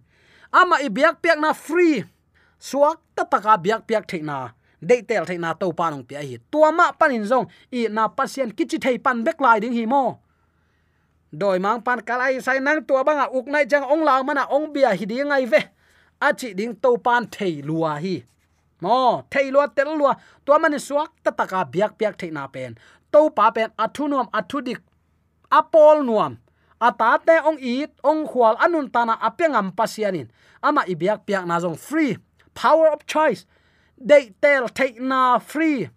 Ama 0.53 0.77
i 0.85 0.89
biak 0.93 1.17
piak 1.17 1.41
na 1.41 1.53
free 1.57 2.05
suak 2.63 2.97
ta 3.15 3.23
taka 3.27 3.59
biak 3.59 3.83
piak 3.83 4.07
theina 4.07 4.55
de 4.79 4.95
tel 5.03 5.23
theina 5.27 5.51
to 5.59 5.67
panong 5.79 6.03
pi 6.07 6.15
hi. 6.15 6.37
Tua 6.51 6.71
ma 6.71 6.91
panin 6.99 7.25
zong, 7.31 7.45
i 7.71 7.87
na 7.91 8.07
pasien 8.07 8.49
kichi 8.57 8.77
thei 8.83 8.97
pan 9.05 9.23
bek 9.25 9.37
lai 9.43 9.59
ding 9.59 9.75
hi 9.75 9.85
mo. 9.85 10.03
Doi 11.39 11.59
mang 11.59 11.81
pan 11.85 11.99
kalai 12.07 12.39
sai 12.45 12.59
nang 12.59 12.79
tua 12.87 13.03
banga 13.03 13.25
uk 13.37 13.47
nai 13.53 13.65
jang 13.71 13.83
ong 13.93 14.03
law 14.07 14.23
mana 14.23 14.43
ong 14.55 14.71
bia 14.73 14.95
hi 14.99 15.05
ding 15.11 15.27
ngai 15.27 15.45
ve. 15.51 15.61
A 16.21 16.31
chi 16.39 16.53
ding 16.59 16.75
to 16.83 16.97
pan 17.05 17.27
thei 17.35 17.61
lua 17.67 17.99
hi. 18.03 18.15
Mo, 18.83 19.23
thei 19.31 19.51
lua 19.51 19.67
tel 19.75 19.89
lua. 19.99 20.13
Tua 20.45 20.59
mani 20.59 20.79
suak 20.79 21.09
ta 21.23 21.31
taka 21.31 21.65
biak 21.73 21.91
piak 21.99 22.15
theina 22.19 22.47
pen. 22.53 22.75
To 23.11 23.29
pa 23.29 23.51
pen 23.55 23.69
athunom 23.83 24.27
nuam 24.31 24.79
apol 25.51 25.97
nuam. 26.07 26.33
Atate 26.81 27.35
ong 27.47 27.59
it 27.59 27.91
ong 28.03 28.27
khwal 28.27 28.55
anun 28.59 28.91
tana 28.91 29.15
apengam 29.27 29.71
pasianin 29.71 30.27
ama 30.59 30.81
ibyak 30.83 31.23
piak 31.27 31.43
na 31.47 31.59
jong 31.59 31.75
free 31.75 32.17
power 32.53 32.87
of 32.93 33.05
choice. 33.05 33.45
Dei 33.97 34.33
tel 34.41 34.67
take 34.69 34.99
na 35.01 35.39
free. 35.39 35.89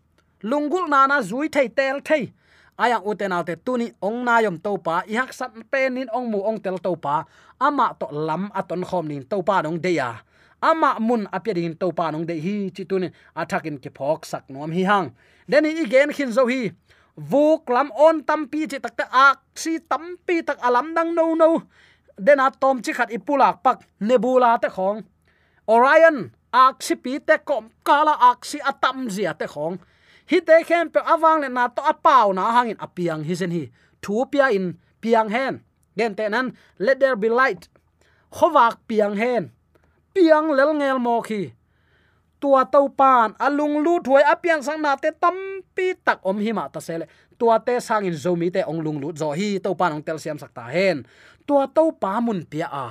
Lungul 0.42 0.88
na 0.88 1.07
na 1.07 1.21
zui 1.21 1.49
thei 1.49 1.69
tel 1.69 2.01
thei 2.01 2.33
ayang 2.77 3.05
uten 3.09 3.33
autte 3.33 3.57
tuni 3.64 3.88
ong 4.05 4.21
na 4.25 4.45
yom 4.45 4.61
to 4.61 4.77
pa 4.77 5.01
i 5.09 5.16
hak 5.16 5.33
sat 5.33 5.53
penin 5.73 6.12
ong 6.12 6.29
mu 6.29 6.45
ong 6.45 6.61
tel 6.61 6.77
to 6.79 6.92
pa. 6.97 7.25
Ama 7.61 7.97
to 7.97 8.07
lam 8.12 8.53
aton 8.53 8.85
khom 8.85 9.09
nin 9.09 9.25
to 9.25 9.40
pa 9.40 9.64
nong 9.64 9.81
deya 9.81 10.12
à. 10.12 10.21
ama 10.61 11.01
mun 11.01 11.25
apya 11.33 11.55
din 11.57 11.73
to 11.77 11.88
pa 11.92 12.12
nong 12.12 12.29
de 12.29 12.37
hi, 12.37 12.69
chi 12.75 12.85
tunin 12.85 13.12
athakin 13.33 13.81
ke 13.81 13.88
phok 13.88 14.29
sak 14.29 14.45
nom 14.53 14.71
hi 14.73 14.85
hang 14.85 15.09
deni 15.49 15.73
igen 15.83 16.12
khin 16.12 16.33
zo 16.33 16.45
hi. 16.47 16.73
Vuk 17.16 17.64
lam 17.73 17.88
on 17.97 18.21
tampi 18.29 18.69
chi 18.69 18.77
takta 18.77 19.09
ak 19.09 19.40
si 19.57 19.81
tampi 19.81 20.45
tak 20.45 20.61
alam 20.61 20.92
dang 20.92 21.16
no 21.16 21.33
no 21.33 21.64
dena 22.19 22.51
tom 22.61 22.81
chi 22.85 22.92
khat 22.92 23.09
ipulak 23.09 23.64
pak 23.64 23.85
nebula 24.01 24.59
te 24.61 24.69
khong 24.69 25.01
orion 25.69 26.31
ak 26.57 26.81
pi 27.05 27.21
te 27.21 27.37
kom 27.49 27.69
kala 27.85 28.14
aksi 28.33 28.59
atam 28.71 29.12
zia 29.12 29.33
te 29.37 29.47
khong. 29.47 29.77
Hi 30.31 30.38
te 30.40 30.57
khem 30.69 30.88
pe 30.95 31.01
awang 31.05 31.38
le 31.45 31.49
na 31.49 31.69
to 31.69 31.83
apau 31.92 32.33
na 32.33 32.51
hangin 32.57 32.81
apiang 32.87 33.23
hi 33.29 33.35
sen 33.37 33.53
hi. 33.57 33.64
Thu 34.03 34.25
pia 34.31 34.49
in 34.57 34.66
piang 35.03 35.29
hen. 35.29 35.55
Gen 35.97 36.14
te 36.19 36.29
nan, 36.29 36.57
let 36.79 37.01
there 37.01 37.16
be 37.16 37.29
light. 37.29 37.69
Khowak 38.33 38.75
piang 38.88 39.16
hen. 39.16 39.53
Piang 40.14 40.51
lel 40.57 40.73
ngel 40.81 40.99
mo 40.99 41.21
khi. 41.21 41.53
Tua 42.40 42.64
tau 42.64 42.88
pan 42.88 43.33
alung 43.40 43.81
lu 43.85 44.01
thuai 44.05 44.25
apiang 44.25 44.62
sang 44.64 44.81
na 44.81 44.97
te 44.97 45.11
tam 45.23 45.37
pi 45.77 45.97
tak 46.05 46.21
om 46.25 46.37
hi 46.37 46.53
ma 46.53 46.69
ta 46.69 46.81
sele 46.81 47.09
tua 47.38 47.57
te 47.61 47.81
sang 47.81 48.05
in 48.05 48.16
zomi 48.16 48.49
te 48.53 48.61
ong 48.64 48.81
lung 48.85 48.99
lu 49.01 49.09
zo 49.16 49.33
hi 49.33 49.57
to 49.61 49.73
pan 49.77 49.92
ong 49.97 50.05
tel 50.05 50.19
siam 50.21 50.38
sakta 50.40 50.69
hen. 50.69 51.05
Tua 51.47 51.69
tau 51.69 51.92
pa 51.92 52.21
mun 52.21 52.45
pia 52.51 52.69
a. 52.69 52.88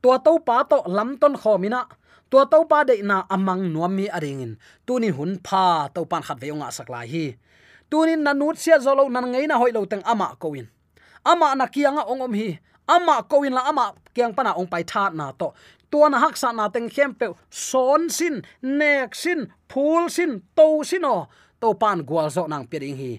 Tua 0.00 0.16
tau 0.22 0.38
pa 0.38 0.62
to 0.64 0.78
lam 0.86 1.18
ton 1.20 1.34
khomina 1.36 1.84
tua 2.30 2.44
to 2.46 2.64
pa 2.70 2.84
de 2.84 3.02
na 3.02 3.24
amang 3.28 3.62
nuami 3.72 4.06
mi 4.06 4.12
aringin. 4.16 4.52
Tunin 4.86 5.14
hun 5.16 5.32
pha 5.46 5.88
to 5.94 6.04
pan 6.04 6.22
khat 6.22 6.38
veunga 6.40 6.68
sakla 6.70 7.00
hi. 7.12 7.36
Tunin 7.90 8.20
na 8.22 8.32
nut 8.32 8.56
sia 8.62 8.78
zolo 8.78 9.08
nan 9.08 9.32
ngei 9.32 9.46
na 9.48 9.56
hoilo 9.60 9.82
teng 9.90 10.04
ama 10.04 10.36
koin 10.42 10.68
ama 11.24 11.54
na 11.54 11.66
kianga 11.66 12.02
ongom 12.08 12.34
hi. 12.34 12.58
Ama 12.88 13.22
koin 13.28 13.52
la 13.52 13.62
ama 13.68 13.92
kiang 14.14 14.32
pana 14.36 14.56
ong 14.56 14.68
pai 14.72 14.84
tha 14.84 15.10
na 15.12 15.32
to. 15.32 15.52
Tua 15.90 16.08
na 16.08 16.18
hak 16.20 16.36
sa 16.36 16.52
na 16.52 16.68
teng 16.68 16.88
khem 16.88 17.12
pe 17.16 17.26
son 17.50 18.08
sin, 18.08 18.44
nek 18.62 19.14
sin, 19.14 19.48
phul 19.68 20.08
sin 20.08 20.44
to 20.56 20.84
sin 20.84 21.04
o. 21.04 21.28
To 21.60 21.74
pan 21.74 22.04
gwal 22.08 22.28
zo 22.30 22.46
nang 22.46 22.64
piring 22.70 22.96
hi. 22.96 23.12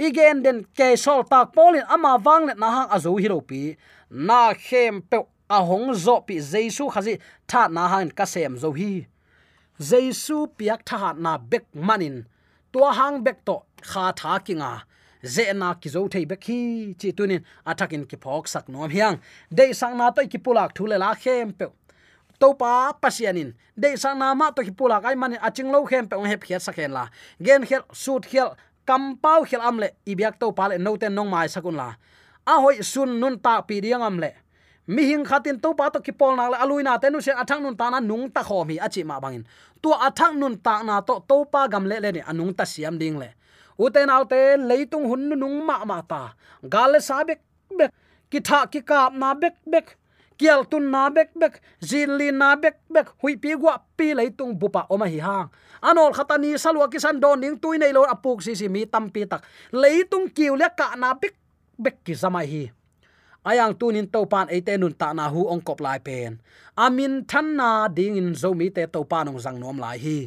Igen 0.00 0.42
den 0.44 0.58
ke 0.76 0.96
sol 0.96 1.24
tak 1.24 1.52
polin 1.52 1.84
ama 1.88 2.16
wang 2.24 2.48
le 2.48 2.54
na 2.56 2.68
hang 2.76 2.88
azu 2.96 3.12
hi 3.20 3.28
pi. 3.48 3.76
Na 4.10 4.52
khem 4.52 5.02
pe 5.10 5.18
a 5.50 5.58
hong 5.66 5.94
zo 5.94 6.20
pi 6.26 6.34
jesu 6.52 6.84
khazi 6.94 7.14
tha 7.50 7.62
na 7.76 7.88
han 7.92 8.10
ka 8.18 8.24
sem 8.32 8.56
zo 8.62 8.70
hi. 8.78 9.06
Jesu 9.88 10.36
piak 10.58 10.80
tha 10.88 11.12
na 11.24 11.32
bek 11.50 11.64
manin. 11.74 12.16
Tua 12.72 12.92
hang 12.98 13.24
bek 13.26 13.38
to 13.44 13.56
kha 13.90 14.04
tha 14.20 14.38
kinga. 14.46 14.72
Ze 15.34 15.52
na 15.52 15.74
ki 15.74 15.88
zo 15.94 16.06
thei 16.12 16.24
bek 16.30 16.42
hi. 16.48 16.60
Chi 17.00 17.08
tunin 17.18 17.42
athakin 17.66 18.04
ki 18.10 18.16
phok 18.22 18.46
sak 18.52 18.68
nom 18.68 18.90
hiang. 18.90 19.16
De 19.56 19.72
sang 19.80 19.96
na 19.98 20.10
to 20.10 20.26
ki 20.32 20.38
pulak 20.38 20.70
thule 20.76 20.96
la 21.02 21.14
khem 21.22 21.52
pe. 21.58 21.66
To 22.40 22.54
pa 22.60 22.92
pasianin. 23.02 23.50
De 23.82 23.96
sang 24.02 24.18
na 24.18 24.34
ma 24.34 24.50
to 24.50 24.62
ki 24.62 24.70
pulak 24.78 25.04
ai 25.04 25.16
manin. 25.22 25.40
Aching 25.46 25.70
lo 25.72 25.84
khem 25.90 26.06
pe. 26.08 26.14
Ong 26.16 26.30
hep 26.32 26.44
phiat 26.44 26.62
sakhen 26.66 26.92
la. 26.98 27.08
Gen 27.42 27.66
khel, 27.66 27.82
sut 27.92 28.22
khel 28.32 28.54
kampau 28.86 29.42
khel 29.50 29.62
amle 29.68 29.88
ibyak 30.06 30.38
to 30.38 30.52
pale 30.52 30.78
noten 30.78 31.12
nong 31.14 31.30
mai 31.30 31.48
sakun 31.48 31.76
la. 31.80 31.88
A 32.46 32.54
hoi 32.62 32.76
sun 32.92 33.18
nun 33.20 33.38
ta 33.38 33.60
pi 33.62 33.80
diang 33.80 34.06
amle 34.10 34.30
mi 34.90 35.02
hing 35.06 35.22
khatin 35.22 35.56
to 35.62 35.70
pa 35.78 35.86
to 35.94 36.02
ki 36.02 36.12
pol 36.18 36.34
na 36.34 36.50
la 36.50 36.58
aluina 36.66 36.98
tenu 37.02 37.22
se 37.22 37.30
athang 37.42 37.62
nun 37.62 37.76
ta 37.78 37.86
na 37.94 37.98
nung 38.00 38.26
ta 38.34 38.42
kho 38.42 38.66
mi, 38.66 38.76
achi 38.86 39.02
ma 39.06 39.22
bangin. 39.22 39.46
Tu 39.82 39.90
athang 40.06 40.34
nun 40.40 40.58
ta 40.58 40.82
na 40.82 40.98
to 41.00 41.22
to 41.30 41.46
pa 41.52 41.70
gam 41.72 41.86
le 41.90 41.96
le 42.04 42.10
ni 42.16 42.20
anung 42.30 42.52
ta 42.58 42.64
siam 42.64 42.98
ding 42.98 43.16
le. 43.22 43.30
Uten 43.78 44.10
alte 44.10 44.58
leitung 44.58 45.06
hun 45.10 45.30
nung 45.42 45.62
ma 45.62 45.84
ma 45.86 46.02
ta. 46.02 46.34
Gal 46.66 46.98
sa 47.00 47.22
bek 47.22 47.40
bek, 47.78 47.92
ki 48.30 48.40
tha 48.42 48.66
ki 48.66 48.80
kap 48.82 49.14
na 49.14 49.30
bek 49.34 49.54
bek 49.62 49.86
kial 50.40 50.66
tun 50.70 50.90
na 50.90 51.06
bek 51.16 51.30
bek 51.38 51.54
zili 51.78 52.32
na 52.32 52.56
bek 52.56 52.76
bek, 52.90 53.06
hui 53.22 53.36
pi 53.36 53.54
gwa 53.54 53.78
pi 53.96 54.10
leitung 54.18 54.58
bupa 54.58 54.90
oma 54.90 55.06
hi 55.06 55.22
hang. 55.22 55.48
Anol 55.86 56.12
khatani 56.18 56.58
salwa 56.58 56.90
kisan 56.90 57.20
don 57.22 57.38
ning 57.40 57.56
tuinei 57.62 57.92
lo 57.94 58.02
apuk 58.10 58.42
si 58.42 58.58
si 58.58 58.66
mi 58.68 58.90
tampi 58.90 59.22
tak. 59.30 59.46
Leitung 59.72 60.26
kiu 60.34 60.58
le 60.58 60.68
ka 60.76 60.98
na 60.98 61.14
bek 61.14 61.34
bek 61.78 61.96
ki 62.04 62.14
zamai 62.18 62.46
hi 62.52 62.64
ayang 63.44 63.74
tunin 63.76 64.06
topan 64.06 64.48
ate 64.48 64.76
nun 64.76 64.92
ta 64.92 65.12
na 65.12 65.28
hu 65.28 65.48
ong 65.48 65.60
kop 65.60 65.80
lai 65.80 65.98
pen. 65.98 66.40
Amin 66.76 67.24
than 67.26 67.56
na 67.56 67.88
ding 67.88 68.16
in 68.16 68.32
zomi 68.34 68.68
te 68.72 68.86
topan 68.86 69.28
ong 69.28 69.40
zang 69.40 69.58
nom 69.60 69.78
lai 69.78 69.98
hi. 69.98 70.18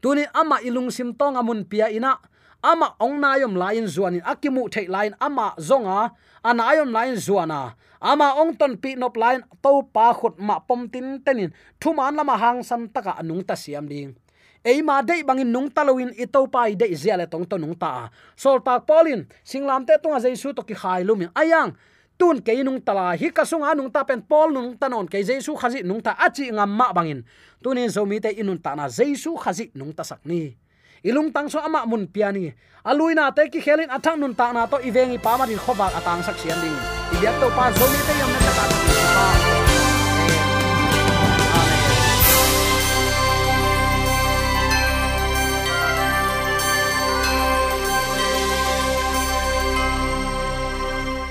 Tunin 0.00 0.28
ama 0.32 0.60
ilung 0.64 0.88
sim 0.88 1.12
tong 1.12 1.36
amun 1.36 1.68
pia 1.68 1.92
ina, 1.92 2.16
ama 2.64 2.96
ong 3.00 3.20
na 3.20 3.36
yom 3.36 3.52
lain 3.56 3.84
zuanin 3.84 4.24
akimu 4.24 4.68
thei 4.72 4.88
lain 4.88 5.12
ama 5.20 5.52
zonga 5.60 6.16
anayom 6.40 6.88
lain 6.88 7.16
zuana. 7.20 7.76
Ama 8.00 8.40
ong 8.40 8.56
ton 8.56 8.80
pi 8.80 8.96
nop 8.96 9.12
lain 9.20 9.44
to 9.60 9.84
pa 9.92 10.16
khut 10.16 10.40
ma 10.40 10.56
pom 10.56 10.88
tin 10.88 11.20
tenin, 11.20 11.52
thuman 11.76 12.16
lama 12.16 12.32
hang 12.40 12.64
san 12.64 12.88
taka 12.88 13.20
anung 13.20 13.44
ta 13.44 13.52
siam 13.52 13.84
ding. 13.84 14.16
Eima 14.64 15.00
dei 15.00 15.24
bangin 15.24 15.48
nung 15.48 15.72
talowin 15.72 16.12
ito 16.16 16.44
pai 16.48 16.76
dei 16.76 16.92
ziale 16.92 17.24
tong 17.24 17.48
to 17.48 17.56
nung 17.56 17.76
ta. 17.76 18.12
Sol 18.36 18.60
tak 18.60 18.84
polin, 18.88 19.24
singlam 19.44 19.84
te 19.88 19.96
tunga 20.00 20.20
jaisu 20.20 20.52
to 20.52 20.60
ki 20.64 20.76
khai 20.76 21.00
lumin. 21.04 21.32
Ayang 21.32 21.76
tun 22.20 22.44
ke 22.44 22.52
nung 22.60 22.84
tala 22.84 23.16
hi 23.16 23.32
ka 23.32 23.48
sung 23.48 23.64
nung 23.76 23.88
ta 23.88 24.04
pen 24.04 24.20
pol 24.20 24.52
nung 24.52 24.76
ta 24.76 24.92
non 24.92 25.08
ke 25.08 25.24
jesu 25.24 25.56
khazi 25.56 25.80
nung 25.80 26.04
ta 26.04 26.12
achi 26.20 26.52
ngam 26.52 26.68
ma 26.68 26.92
bangin. 26.92 27.24
Tunin 27.64 27.88
zomi 27.88 28.20
te 28.20 28.28
inun 28.28 28.60
ta 28.60 28.76
na 28.76 28.92
jesu 28.92 29.32
khazi 29.40 29.72
nung 29.72 29.96
ta 29.96 30.04
sakni 30.04 30.60
ilung 31.00 31.32
tang 31.32 31.48
so 31.48 31.56
ama 31.60 31.88
mun 31.88 32.04
piani 32.12 32.52
aluina 32.84 33.32
te 33.32 33.48
ki 33.48 33.60
khelin 33.64 33.88
athang 33.88 34.20
nun 34.20 34.34
ta 34.36 34.52
na 34.52 34.68
to 34.68 34.76
ivengi 34.84 35.16
pamarin 35.16 35.56
khoba 35.56 35.88
atang 35.96 36.20
sak 36.20 36.36
sian 36.36 36.60
ding. 36.60 36.76
Ibyak 37.16 37.36
to 37.40 37.48
pa 37.56 37.72
zomi 37.72 38.00
te 38.04 38.12
yam 38.20 38.30
na 38.32 38.40
ta 38.44 38.64
ta. 38.68 39.69